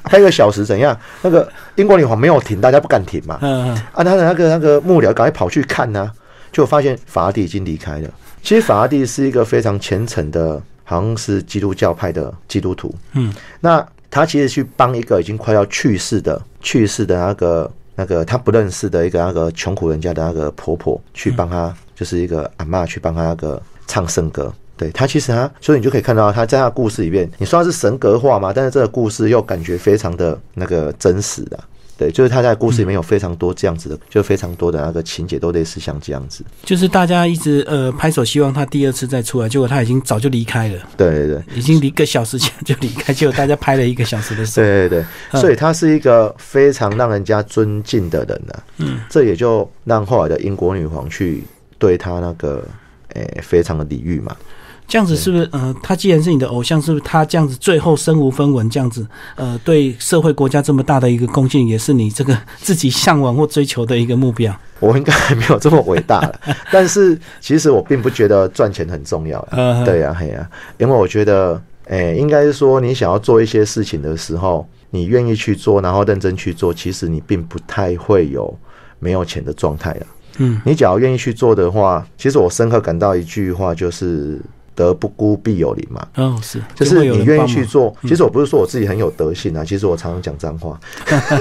[0.04, 0.96] 拍一个小时怎样？
[1.22, 3.38] 那个英国女皇没有停，大家不敢停嘛。
[3.42, 6.10] 嗯嗯，啊，他的那个那个幕僚赶快跑去看呢，
[6.52, 8.08] 就发现法拉第已经离开了。
[8.42, 12.94] 其实法拉第是一个非常虔诚的，好像是基督教派的基督徒。
[13.14, 24.52] 嗯，那他其实去帮一个已经快要去世的、去世的那个那个他不认识的一个那个穷苦人家的那个婆婆，去帮他，就是一个阿妈去帮他那个唱圣歌。
[24.76, 28.52] 对他其实他，所以你就可以看到他在他故事里面，你说他是神格化嘛？
[28.52, 31.58] 但是这个故事又感觉非常的那个真实的。
[31.96, 36.44] 对，就是他在故事里面有非常多这样子的，就非常多的那个情节都类似像这样子。
[36.64, 40.78] 就是大家一直呃拍手，希望他第二次再出来，结果他已经早就离开了。
[40.96, 44.58] 对对对，已经一个小时前就离开，结果大家拍了一个小时的手。
[44.60, 48.54] 对对对，所以他是一个非常让人家尊敬的人呢。
[48.78, 51.44] 嗯，这也就让后来的英国女皇去
[51.78, 52.66] 对他那个
[53.10, 54.34] 诶非常的礼遇嘛。
[54.86, 55.48] 这样子是不是？
[55.50, 64.54] 呃，他既然是你的偶像，是不是他这样子最后身无分文，这样子，呃，对社会国家这么大的一个贡献，也是你这个自己向往或追求的一个目标？
[64.80, 69.40] 我应该还没有这么伟大了， 但是其实我并不觉得赚钱很重要。
[69.84, 78.56] 对呀，嘿呀，因为我觉得，哎，应该是说，你想要做一些事情的时候，你愿意去做，然后认真去做，其实你并不太会有
[79.00, 80.06] 没有钱的状态了。
[80.38, 84.40] 嗯，你只要愿意去做的话，其实我深刻感到一句话就是。
[84.74, 86.06] 德不孤，必有邻嘛。
[86.16, 87.94] 哦，是，就是你愿意去做。
[88.02, 90.78] 其实我不是说我自己很有德性啊，其实我常常讲脏话。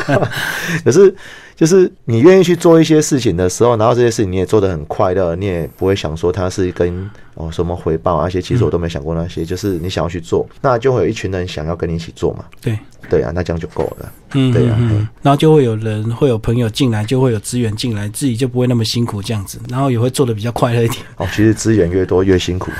[0.84, 1.13] 可是，
[1.56, 9.46] 就是你愿意去做一些事情的时候，然后这些事情你也做得很快乐，你也不会想说它是跟哦什么回报啊，那些其实我都没想过那些。
[9.46, 12.46] 就是你想要去做，那就会有一群人想要跟你一起做嘛。
[12.62, 12.78] 对。
[13.10, 14.12] 对啊，那这样就够了。
[14.32, 14.80] 嗯，对啊，
[15.22, 21.04] 然后就会有人会有朋友进来，就会有资源进来，自己就不会那么辛苦这样子，然后也会做的比较快乐一点。
[21.18, 22.72] 哦，其实资源越多越辛苦。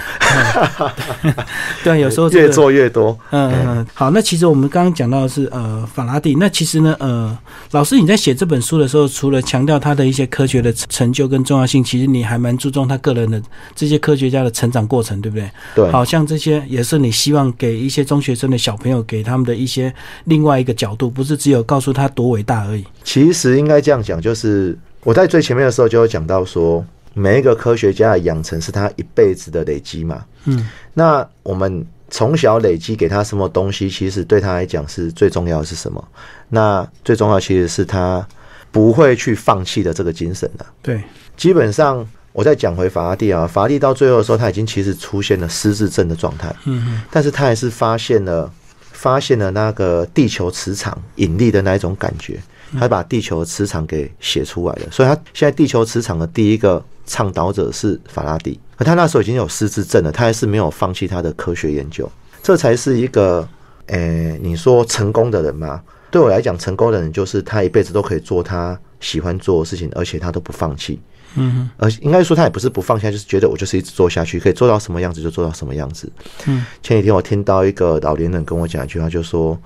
[1.84, 3.16] 对，有时候越做越多。
[3.32, 7.38] 嗯嗯，好，那其实我们刚刚讲到的是呃法拉第，那其实呢呃
[7.72, 13.40] 老师你在写这本书的时候，除了强调他的一些科学的成就跟重要性，其实你还蛮注重他个人的
[13.76, 15.52] 这些科学家的成长过程，对不对？
[15.76, 19.94] 对，好像这些也是你希望给一些中学生的小朋友给他们的一些。
[20.24, 22.86] 另外一个角度，不是只有告诉他多伟大而已。
[23.04, 30.24] 其实应该这样讲，就是我在最前面的时候就有讲到说，每一个科学家的养成是他一辈子的累积嘛。
[30.46, 36.04] 嗯，那我们从小累积给他什么东西，其实对他来讲是最重要的是什么？
[36.50, 38.26] 那最重要其实是他
[38.74, 40.66] 不会去放弃的这个精神的。
[40.82, 41.02] 对，
[41.38, 46.54] 基本上我再讲回法拉第啊，法拉第到最后的时候，他已经其实出现了失智症的状态。
[46.66, 48.52] 嗯嗯，但是他还是发现了。
[48.92, 52.42] 发现了那个地球磁场引力的那一种感觉，
[52.80, 54.88] 他把地球磁场给写出来了。
[54.90, 58.58] 所以，他现在地球磁场的第一个倡导者是法拉第。
[58.78, 62.10] 可他那时候已经有失智症了，他还是没有放弃他的科学研究。
[62.42, 63.46] 这才是一个，
[63.88, 65.82] 诶，你说成功的人吗？
[66.14, 71.00] 对我来讲，成功的人就是他一辈子都可以做他喜欢做的事情，而且他都不放弃。
[71.34, 76.08] 嗯，而应该说他也不是不放下，就是觉得我就是一直做下去，可以做到什么样子就做到什么样子。
[76.46, 79.60] 嗯，前几天我听到一个老年人跟我讲一句话，就说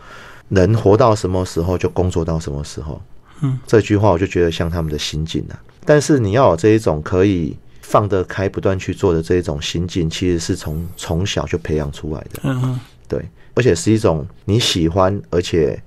[0.47, 3.01] 人活到什么时候就工作到什么时候。
[3.41, 5.59] 嗯，这句话我就觉得像他们的心境啊。
[5.83, 12.39] 但是你要有这一种可以放得开、不断去做的这一种心境，其实是从从小就培养出来的。
[12.43, 12.79] 嗯嗯，
[13.09, 13.21] 对，
[13.53, 15.77] 而且是一种你喜欢，而且。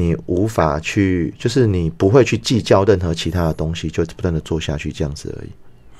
[0.00, 5.48] 你无法去，就是你不会去计较任何其他的东西，就不断的做下去这样子而已。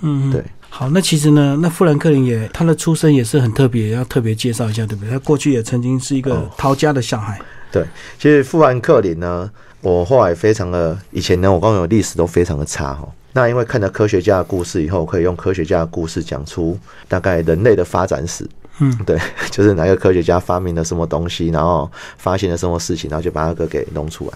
[0.01, 0.43] 嗯，对。
[0.71, 5.11] 好，那其实呢，那富兰克林也他的出生也是很特别，要特别介绍一下，对不对？
[5.11, 7.39] 他过去也曾经是一个逃家的小孩。
[7.71, 7.85] 对，
[8.19, 13.07] 其实富兰克林呢，我后来非常的以前呢，我刚刚有历史都非常的差哈。
[13.33, 18.49] 那因为看了科学家的故事以后，可以用科学家的故事讲出大概人类的发展史。
[18.81, 19.19] 嗯，对，
[19.51, 24.33] 就是哪个科学家发明了什么东西，然后发现了什么事情，然后就把那个给弄出来。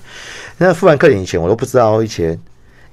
[0.59, 2.39] 那富兰克林以前我都不知道，以前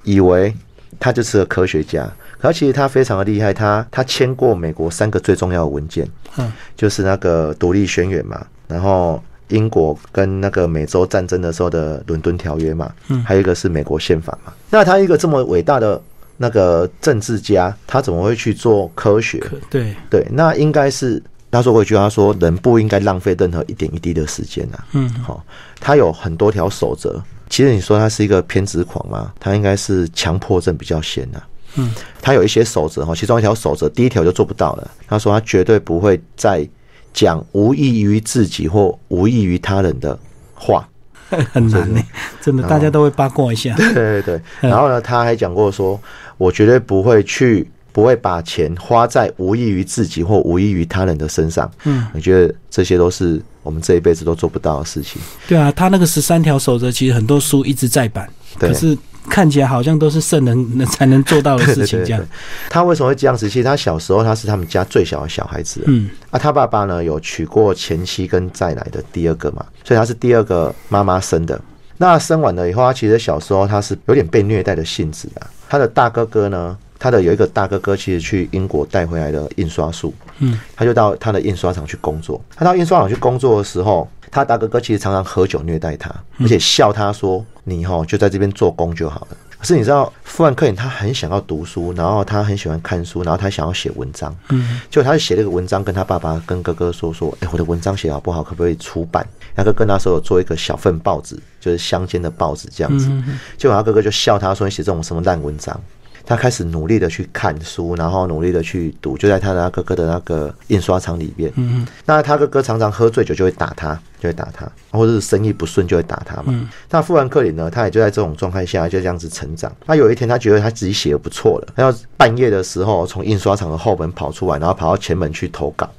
[0.04, 0.54] 以为
[0.98, 2.10] 他就是个科学家，
[2.40, 14.52] 可其实他非常的厉害，他他签过美国三个最重要的文件，嗯，就是那个独立宣言嘛，然后英国跟那个美洲战争的时候的伦敦条约嘛，嗯，还有一个是美国宪法嘛。
[14.70, 16.00] 那他一个这么伟大的
[16.36, 19.42] 那个政治家，他怎么会去做科学？
[19.70, 24.78] 对对，那应该是他说过一句话，说人不应该浪费任何一点一滴的时间呐。
[24.92, 25.44] 嗯，好，
[25.78, 27.22] 他有很多条守则。
[27.50, 31.42] 其实你说他是一个偏执狂嘛，他应该是强迫症比较先呐。
[31.76, 34.90] 嗯，他有一些守则哈，其中一条守则第一条就做不到了。
[35.06, 36.66] 他说他绝对不会再
[37.12, 40.18] 讲无益于自己或无益于他人的
[40.54, 40.88] 话，
[41.28, 42.02] 很难呢，
[42.40, 43.74] 真的，大家都会八卦一下。
[43.76, 46.00] 对对对，然后呢，他还讲过说，
[46.38, 47.70] 我绝对不会去。
[47.92, 51.70] 不会把钱花在无益于自己或无益于他人的身上。
[51.84, 55.20] 嗯，我觉得这些都是我们这一辈子都做不到的事情。
[55.46, 58.28] 对啊，他那个十三条守则，其实很多书一直在版，
[58.58, 58.96] 可是
[59.28, 61.98] 看起来好像都是圣人才能做到的事情。
[62.04, 62.26] 这样，
[62.68, 63.48] 他为什么会这样子？
[63.48, 65.82] 其实他小时候他是他们家最小的小孩子。
[65.86, 71.60] 嗯，啊，他爸爸呢有娶过前妻跟再来的第二个嘛，所以他是第二个妈妈生的。
[71.98, 75.46] 那生完了以后，他其实小时候他是有点被虐待的性质啊。
[75.68, 76.76] 他的大哥哥呢？
[77.02, 82.40] 他的有一个大哥哥，其实去英国带回来的印刷术，嗯，他就到他的印刷厂去工作。
[82.54, 98.44] 他到印刷厂去工作的时候，他大哥哥其实常常喝酒虐待他，而且笑他说：“你哈就在这边做工就好了。”可是你知道，富兰克林他很想要读书，然后他很喜欢看书，然后他想要写文章，嗯，结果他就写了一个文章，跟他爸爸跟哥哥说说：“哎，我的文章写好不好？
[98.44, 103.10] 可不可以出版？”他哥哥那时候有做一个小份报纸，就是乡间的报纸这样子。
[103.58, 105.80] 结果他哥哥就笑他说：“你写这种什么烂文章？”
[106.24, 111.52] 他开始努力的去看书，然后努力的去读，就在他的哥哥的那个印刷厂里边。
[111.56, 116.44] 嗯那他哥哥常常喝醉酒就会打他，就会打他，或者是生意不顺就会打他嘛。
[116.48, 116.68] 嗯。
[116.90, 119.70] 那富兰克林呢，他也就在这种状态下就这样子成长。
[119.86, 125.90] 他有一天，他觉得他自己写的不错了，他要半夜的时候从印刷厂的后门跑出来，然后跑到前门去投稿。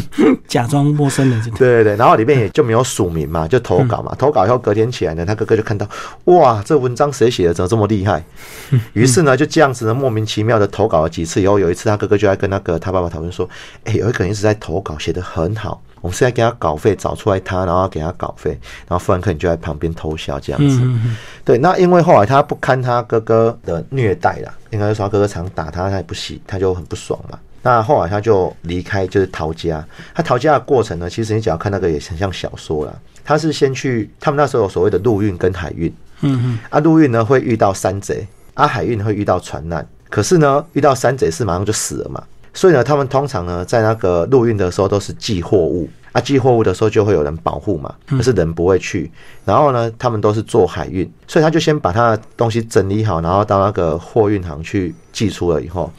[0.48, 4.14] 假装陌生人，对对对，然后里面也就没有署名嘛，就投稿嘛。
[4.18, 5.86] 投稿以后隔天起来呢，他哥哥就看到，
[6.24, 7.54] 哇，这文章谁写的？
[7.54, 8.24] 怎么这么厉害？
[8.94, 13.48] 于是呢，就这样子呢，莫名其妙的投稿了几次以后，有一次他哥哥就在跟那个他爸爸讨论说，
[13.84, 18.50] 哎，有一个人一直在投稿，写的很好，我们现在给他稿费，找出来他，然后给他稿费，
[18.88, 20.80] 然后富兰克林就在旁边偷笑这样子。
[21.44, 27.38] 对，那因为后来他不堪他哥哥的虐待了，应该说他哥哥常打他，他也不喜，他就很不爽嘛。
[27.62, 29.84] 那后来他就离开，就是逃家。
[30.14, 32.92] 他逃家的过程呢，其实你只要看那个也很像小说啦。
[33.24, 35.92] 他是先去，他们那时候有所谓的陆运跟海运。
[36.22, 36.58] 嗯嗯。
[36.70, 39.86] 啊，陆运呢会遇到山贼，啊，海运会遇到船难。
[40.10, 42.22] 可是呢，遇到山贼是马上就死了嘛。
[42.52, 45.88] 所以呢，他们通常呢在那个陆运的时候都是寄货物。
[46.12, 49.10] 啊，寄货物的时候就会有人保护嘛，可是人不会去。
[49.44, 55.90] 然后呢，他们都是做海运，所以他就先把他的东西整理好，然后到那个货运行去寄出了以后，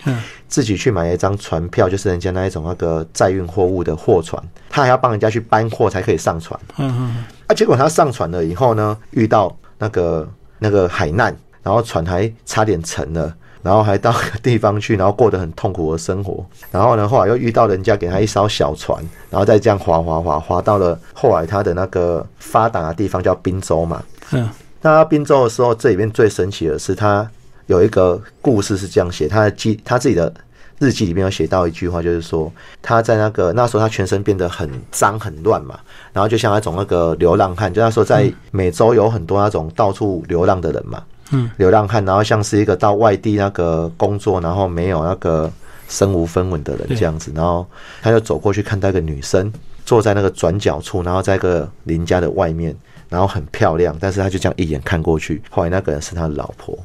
[0.47, 6.59] 自己去买一张船票，就是人家那一种那个载运货物的货船，他还要帮人家去搬货才可以上船。
[6.77, 7.25] 嗯嗯。
[7.47, 13.35] 啊，结果他上船了以后呢，遇到那个那个海难，然后船还差点沉了。
[13.63, 16.45] 然后还到个地方去，然后过得很痛苦的生活。
[16.69, 24.03] 然后呢，后来又遇到人家给他一艘小船，然后再这样划划划划到了后来他的那个发达的地方叫滨州嘛。
[24.31, 24.47] 嗯。
[24.81, 27.25] 那滨州的时候，这里面最神奇的是，他
[27.67, 30.31] 有一个故事是这样写，他的记他自己的
[30.77, 35.79] 日记里面有写到一句话，就是说他在那个那时候他全身变得很脏很乱嘛，
[36.11, 41.01] 然后就像那种那个流浪汉，就那时候在美洲有很多那种到处流浪的人嘛。
[41.33, 45.51] 嗯，流浪汉，然后像是一个到外地那个工作，然后没有那个
[45.89, 47.67] 身无分文的人这样子，然后
[48.01, 49.51] 他就走过去看到一个女生
[49.85, 52.75] 坐在那个转角处，然后在一个邻家的外面，
[53.09, 56.77] 然后很漂亮，但是他就这样一眼看过去，后来那个人是他的老婆，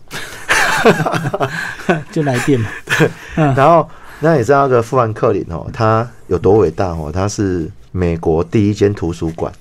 [2.11, 2.69] 就来电嘛。
[2.99, 3.09] 对，
[3.55, 3.89] 然后
[4.21, 7.11] 那你知道那个富兰克林哦，他有多伟大哦？
[7.13, 9.53] 他是美国第一间图书馆，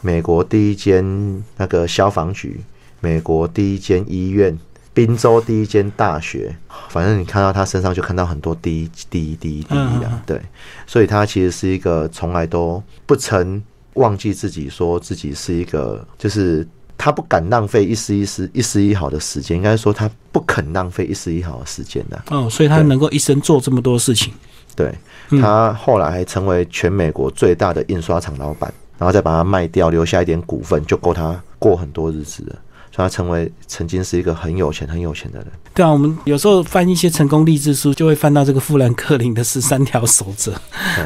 [0.00, 2.60] 美国第一间那个消防局。
[3.00, 4.56] 美国第一间医院，
[4.92, 6.54] 宾州第一间大学，
[6.88, 10.40] 反正你看到他身上就看到很多第一、第一、第一、第一啊，对，
[10.86, 13.62] 所以他其实是一个从来都不曾
[13.94, 16.66] 忘记自己，说自己是一个，就是
[16.98, 22.22] 他不敢浪费一丝一丝、一丝一毫的时间，应该说他不肯浪费一丝一毫的时间的。
[22.30, 24.32] 哦，所以他能够一生做这么多事情。
[24.76, 24.94] 对
[25.40, 32.56] 他后来还成为全美国最大的印刷厂老板，然后再把它卖掉，留下一点股份，就够他过很多日子了。
[33.00, 35.46] 他成为曾经是一个很有钱、很有钱的人。
[35.74, 40.52] 对啊，我们有时候翻一些成功励志书，就会翻到这个富兰克林的十三条守则。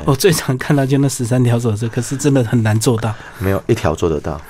[0.04, 4.40] 我最常看到就那十三条守则，可是真的很难做到，没有一条做得到。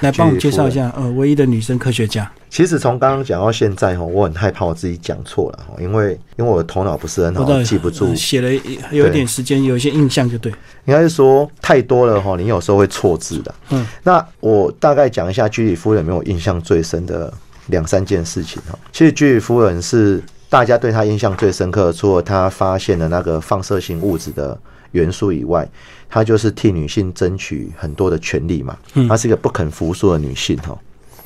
[0.00, 2.30] 来帮我们介绍一下，呃，唯一的女生科学家。
[2.48, 8.12] 其实从刚刚讲到现在哈，我很害怕我自己讲错了哈，因为因为我的头脑不是很好，记不住。
[8.14, 8.50] 写了
[8.90, 10.50] 有一点时间，有一些印象就对。
[10.86, 13.54] 应该是说太多了哈，你有时候会错字的。
[13.68, 17.32] 嗯，那我大概讲一下居里夫人没有印象最深的
[17.66, 18.76] 两三件事情哈。
[18.90, 24.58] 其实居里夫人是大家对她印象最深刻，除了她发现了那个放射性物质的
[24.92, 25.68] 元素以外。
[26.10, 28.76] 她就是替女性争取很多的权利嘛，
[29.08, 30.76] 她是一个不肯服输的女性哈。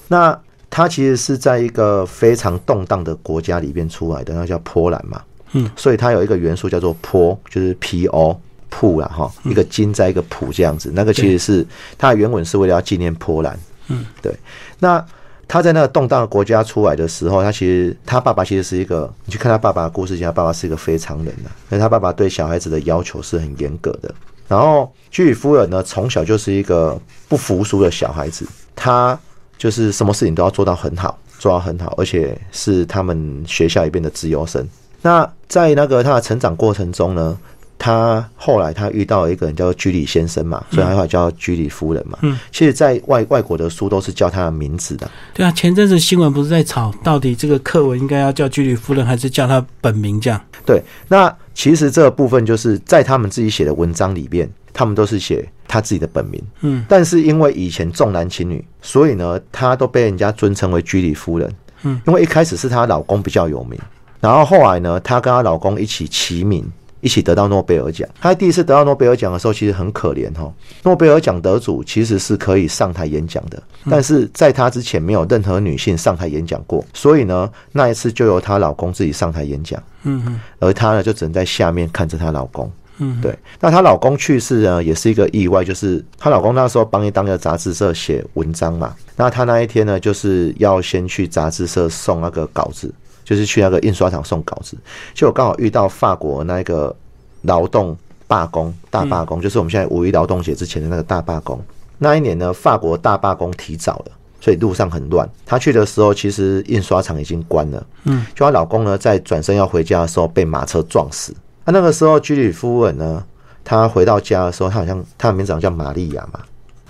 [0.06, 5.22] 那她其实是在一个非常动荡的国家里边出来的，那叫波兰嘛。
[5.52, 10.90] 嗯，所以它有一个元素叫做坡，就是 P O 铺啦哈，一个金在一个普这样子。
[10.92, 11.66] 那个其实是
[11.96, 13.58] 它的原文是为了要纪念波兰。
[13.88, 14.34] 嗯，对。
[14.80, 15.04] 那
[15.46, 21.50] 他在那个动荡的国家出来的时候，他其实他爸爸其实是一个，你去看他爸爸的故事，他爸爸是一个非常人呐。
[21.68, 24.12] 那他爸爸对小孩子的要求是很严格的。
[24.46, 29.18] 然后居里夫人呢，从小就是一个不服输的小孩子，她
[29.56, 34.66] 就是什么事情都要做到很好，做到很好，而且是他们学校里边的自由生。
[35.00, 37.38] 那在那个她的成长过程中呢，
[37.78, 42.18] 她后来她遇到一个人叫居里先生嘛，所以他后叫居里夫人嘛。
[42.22, 45.10] 嗯，其实，在外外国的书都是叫她的名字的。
[45.32, 50.38] 对啊，前阵子新闻不是在吵，到底这个课文应该要叫居里夫人，还是叫她本名这样？
[50.66, 51.34] 对，那。
[51.54, 56.42] 其实这个部分就是在他们自己写的文章里面，他们都是写他自己的本名。
[56.60, 61.50] 嗯，但是因为以前重男轻女，所以呢，她都被人家尊称为居里夫人。
[61.84, 63.78] 嗯，因为一开始是她老公比较有名，
[64.20, 66.70] 然后后来呢，她跟她老公一起齐名。
[67.04, 68.08] 一起得到诺贝尔奖。
[68.18, 70.50] 他第一次得到诺贝尔奖的时候，其实很可怜哈。
[70.82, 79.80] 诺贝尔奖得主其实是可以上台演讲的，但是在他之前没有任何女性上台演讲过，所以呢，那一次就由她老公自己上台演讲。
[80.04, 82.72] 嗯嗯，而她呢，就只能在下面看着她老公。
[82.98, 83.36] 嗯，对。
[83.60, 88.94] 那她老公去世呢，也是一个意外，就是她老公那时候帮一当个杂志社写文章嘛。
[89.16, 92.92] 那她那一天呢，就是要先去杂志社送那个稿子。
[93.24, 94.76] 就是去那个印刷厂送稿子，
[95.14, 96.94] 就我刚好遇到法国那个
[97.42, 97.96] 劳动
[98.26, 101.60] 罢工大罢工，就是我们现在五一劳动节之前的那个大罢工。
[101.98, 105.28] 那一年呢，法国大罢工提早了，所以路上很乱。
[105.46, 107.86] 她去的时候，其实印刷厂已经关了。
[108.04, 111.34] 嗯，就她老公呢，在转身要回家的时候被马车撞死。
[111.64, 113.24] 那那个时候，居里夫人呢，
[113.62, 116.40] 她回到家的时候，她好像她的名字好像叫玛利亚嘛，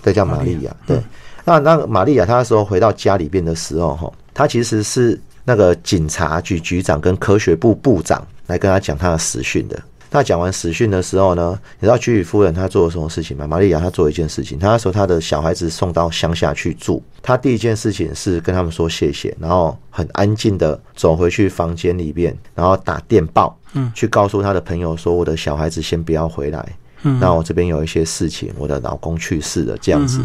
[0.01, 0.75] 对，叫玛利亚。
[0.87, 0.99] 对，
[1.45, 5.19] 那那个玛利亚，她那时候回到家里边的时候，哈，她其实是。
[5.45, 9.81] 那个警察局局长跟科学部部长来跟他讲他的死讯的。
[10.11, 13.45] 那讲完死讯的时候呢，你知道居里夫人她做了什么事情吗？
[13.45, 26.65] 玛利亚她做一件事情，她说她的小孩子送到乡下去住，她第一件事情是跟他们说谢谢，然后很安静的走回去房间里面，然后打电报，嗯，去告诉她的朋友说我的小孩子先不要回来，
[27.01, 30.23] 嗯，那我这边有一些事情，我的老公去世了，这样子，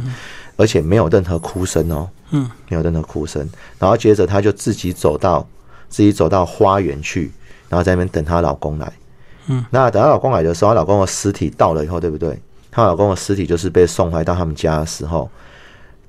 [0.61, 2.07] 而且没有任何哭声哦。
[2.33, 3.49] 嗯，没有任何哭声，
[3.79, 5.45] 然后接着她就自己走到
[5.89, 7.33] 自己走到花园去，
[7.69, 8.93] 然后在那边等她老公来。
[9.47, 12.39] 嗯，那等她老公来的时候，她老公的尸体到了以后，对不对？
[12.71, 15.29] 她老公的尸体就是被送回到他们家的时候，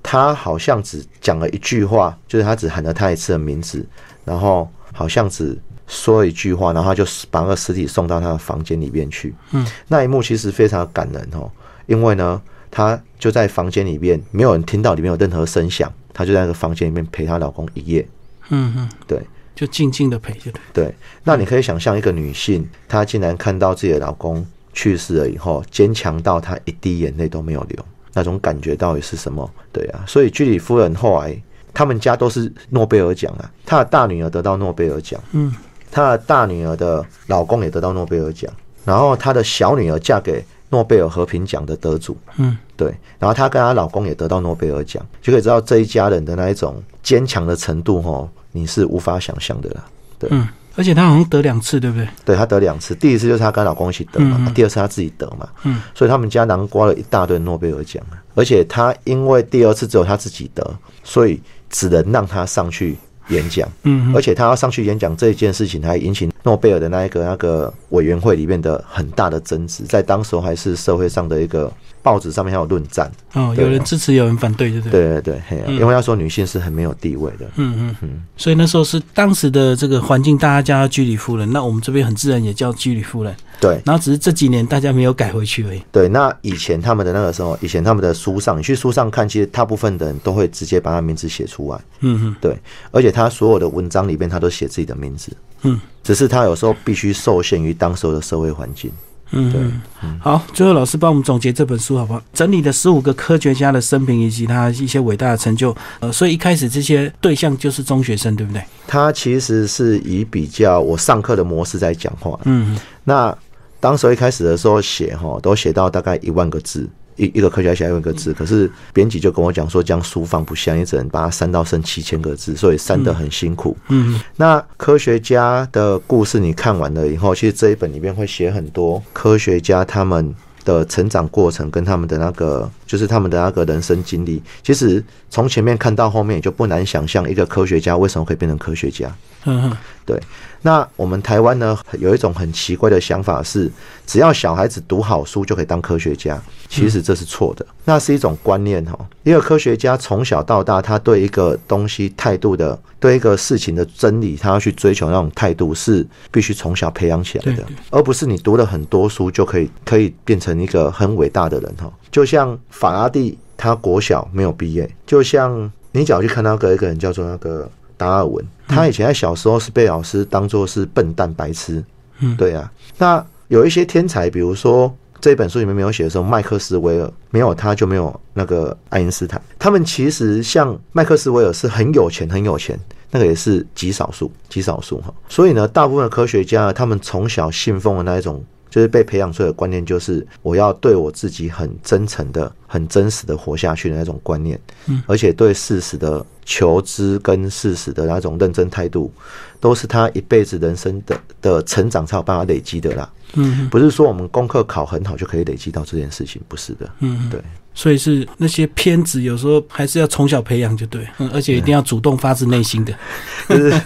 [0.04, 3.84] 她好像只讲了一句话，就是她只喊了他一次的名字，
[4.24, 9.34] 然后好像只说了一句话，然后就把那个尸体送到她的房间里面去。
[9.54, 11.50] 嗯，那一幕其实非常感人哦，
[11.88, 12.40] 因为呢，
[12.72, 15.92] 她就在房间里面，没有人听到里面有任何声响。
[16.14, 18.06] 她就在那个房间里面陪她老公一夜，
[18.50, 19.18] 嗯嗯，对，
[19.56, 20.52] 就静静的陪着。
[20.74, 20.94] 对，
[21.24, 29.50] 那你可以想象一个女性，她竟然看到自己的老公去世了以后，坚强到她一滴眼泪都没有流，那种感觉到底是什么？
[29.72, 31.42] 对啊，所以居里夫人后来，
[31.74, 35.56] 他们家都是诺贝尔奖啊，她的大女儿得到诺贝尔奖，嗯，
[35.90, 38.52] 她的大女儿的老公也得到诺贝尔奖，
[38.84, 40.44] 然后她的小女儿嫁给。
[40.72, 42.88] 诺贝尔和平奖的得主，嗯，对，
[43.20, 49.86] 然后她跟她老公也得到诺贝尔奖，就可以知道这一家人的那一种坚强的程度，哈，你是无法想象的啦。
[50.18, 50.48] 对，嗯，
[50.78, 52.08] 而且她好像得两次，对不对？
[52.24, 58.24] 对，她得两次，第一次就是她跟老公一起得嘛，第二次她自己得嘛，嗯，所以他们家囊括了一大堆诺贝尔奖啊。
[58.34, 60.66] 而且她因为第二次只有她自己得，
[61.04, 62.98] 所以只能让她上去
[63.32, 66.30] 演讲，嗯，而且他要上去演讲这一件事情，还引起。
[66.44, 71.72] 诺贝尔的那一个那个委员会里面的很大的争执，在当时还是社会上的一个
[72.04, 73.12] 报纸上面还有论战。
[73.34, 74.82] 哦，有人支持，有人反对，对。
[74.82, 75.22] 不对？
[75.22, 85.82] 对对对，因为要说女性是很没有地位的，嗯嗯嗯，所以那时候是当时的这个环境，大家叫居里夫人，那我们这边很自然也叫居里夫人，对，然后只是这几年大家没有改回去而已。
[85.92, 92.58] 对，那以前他们的那个时候，以前他们的书上，你去书上看，其实大部分的人都会直接把他名字写出来，嗯嗯，对，
[92.92, 95.32] 而且他所有的文章里面，他都写自己的名字。
[95.64, 98.92] 嗯，只是他有时候必须受限于当时的社会环境。
[99.32, 102.22] 嗯嗯，好，最后老师帮我们总结这本书好不好？
[102.34, 105.76] 整理了十五个科学家的生平以及他一些伟大的成就。
[106.00, 108.62] 呃，所以一开始这些对象就是中学生，对不对？
[108.88, 112.40] 他其实是以比较我上课的模式在讲话。
[112.44, 113.36] 嗯，那
[113.80, 116.88] 当时一开始的时候写哈，都写到大概一万个字。
[117.16, 123.76] 一一个科学家写一个字，可是编辑就跟我讲说，这样书放不下，你只能把它删到剩七千个字，所以删得很辛苦。
[123.90, 130.34] 嗯，那科学家的故事你看完了以后，其实这一本里面会写很多科学家他们
[130.64, 134.42] 的成长过程跟他们的那个，就是他们的那个人生经历。
[134.64, 139.14] 其实从前面看到后面，也就不难想象一个科学家为什么可以变成科学家。
[139.46, 140.20] 嗯，对。
[140.62, 143.72] 那我们台湾呢，有一种很奇怪的想法是，
[144.06, 146.42] 只要小孩子读好书就可以当科学家。
[146.70, 148.98] 其实这是错的，那是一种观念哈。
[149.24, 161.92] 一个科学家从小到大，他对一个东西态度的，对一个事情的真理，他要去追求那种态度，是必须从小培养起来的，而不是你读了很多书就可以可以变成一个很伟大的人哈。
[162.10, 167.70] 就像法拉第，他国小没有毕业；就像你只要去看那个一个人叫做那个
[168.02, 171.84] 达尔文，他以前在小时候是被老师当做是笨蛋白痴。
[172.20, 172.72] 嗯，对啊。
[172.98, 174.92] 那有一些天才，比如说。
[175.24, 179.40] 这本书里面没有写的时候，麦克斯韦尔没有他就没有那个爱因斯坦。
[179.60, 182.76] 他们其实像麦克斯韦尔是很有钱，很有钱，
[183.12, 185.14] 那个也是极少数，极少数哈。
[185.30, 194.60] 所以呢，大部分的科学家，他们从小信奉的那一种，就是被培养出来的观念，就是我要对我自己很真诚的、很真实的活下去的那种观念。
[194.88, 199.12] 嗯，而且对事实的求知跟事实的那种认真态度，
[199.60, 203.08] 都是他一辈子人生的的成长才有办法累积的啦。
[203.34, 206.90] 嗯，不是说我们功课考很好就可以累积到这件事情，不是的。
[207.00, 207.42] 嗯，对，
[207.74, 212.94] 所以是那些偏执，有时候还是要从小培养就对，嗯，而且一定要主动发自内心的。
[213.48, 213.82] 就是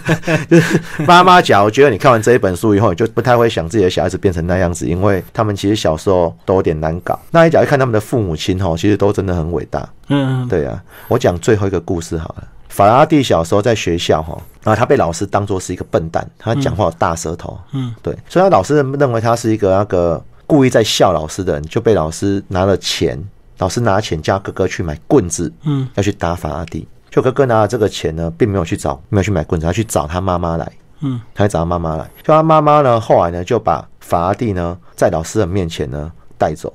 [0.50, 7.18] 就是妈妈讲，我觉得你看完这一本书以后，你就不太会想自己的小孩子变成那样子，因为他们其实小时候都有点难搞。
[7.30, 9.88] 那你假如看他们的父母亲哈，其实都真的很伟大。
[10.08, 12.48] 嗯，对啊，我讲最后一个故事好了。
[12.68, 23.18] 法拉第小时候在学校哈，然后他被老师当做是一个笨蛋，他讲话有大舌头，嗯，对，所以他老师认为他是一个那个故意在笑老师的人，就被老师拿了钱，
[23.58, 36.72] 老师拿钱叫哥哥去买棍子，嗯，要去打法拉第，就哥哥拿了这个钱呢，并没有去找，没有去买棍子，他去找他妈妈来，嗯，他去找他妈妈来，就他妈妈呢，后来呢就把法拉第呢在老师的面前呢带走。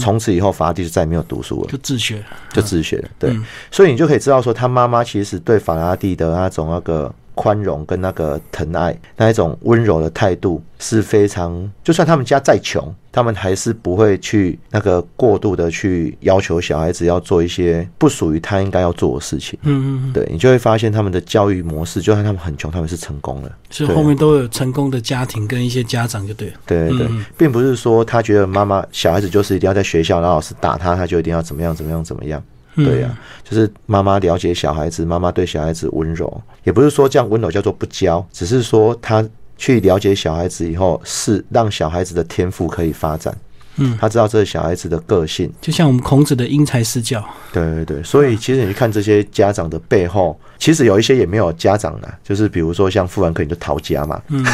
[0.00, 3.08] 从此以后，法拉第就再也没有读书了，就自学，就自学了。
[3.18, 3.36] 对，
[3.70, 7.12] 所以你就可以知道说，他妈妈其实对法拉第的那种那个。
[7.34, 19.58] 宽容跟那个疼爱，那一种温柔的态度是非常，就算他们家再穷，他们还是不会去那个过度的去要求小孩子要做一些不属于他应该要做的事情。
[19.62, 26.54] 嗯嗯，对你就会发现他们的教育模式，就算他们很穷，他们是成功了，是后面都有成功的家庭跟一些家长就对了。
[26.66, 32.42] 对对对，并不是说他觉得妈妈小孩子就是一定要在学校，然后老师打他，他就一定要怎么样怎么样怎么样。
[32.74, 39.24] 对呀，就是妈妈了解小孩子，妈妈对小孩子温柔，也不是说这样温柔叫做不教，只是说他
[39.56, 43.36] 去了解小孩子以后，是让小孩子的天赋可以发展。
[43.76, 47.24] 嗯，他知道这是小孩子的个性，就像我们孔子的因材施教。
[47.54, 54.20] 对对对，所以其实你看这些家长的背后，其实有一些也没有家长的，就是比如说像富兰克林就逃家嘛。
[54.28, 54.44] 嗯，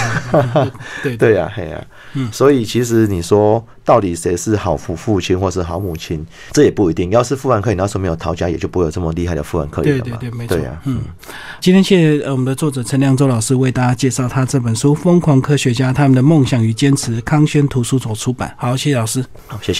[1.03, 1.85] 对对呀，嘿呀。
[2.15, 7.11] 嗯，所以其实你说到底谁是好父父亲或是好母亲，这也不一定。
[7.11, 10.17] 要是富兰克林那时候没有逃家，也就不会有这么厉害的富兰克林了嘛。
[10.19, 10.59] 对对对，没错。
[10.85, 11.01] 嗯，
[11.61, 18.55] 今天谢谢我们的作者陈良洲老师为大家介绍他这本书《疯狂科学家：他们的梦想与坚持》，康轩图书所出版。
[18.57, 19.25] 好，谢谢老师。
[19.47, 19.77] 好，谢谢。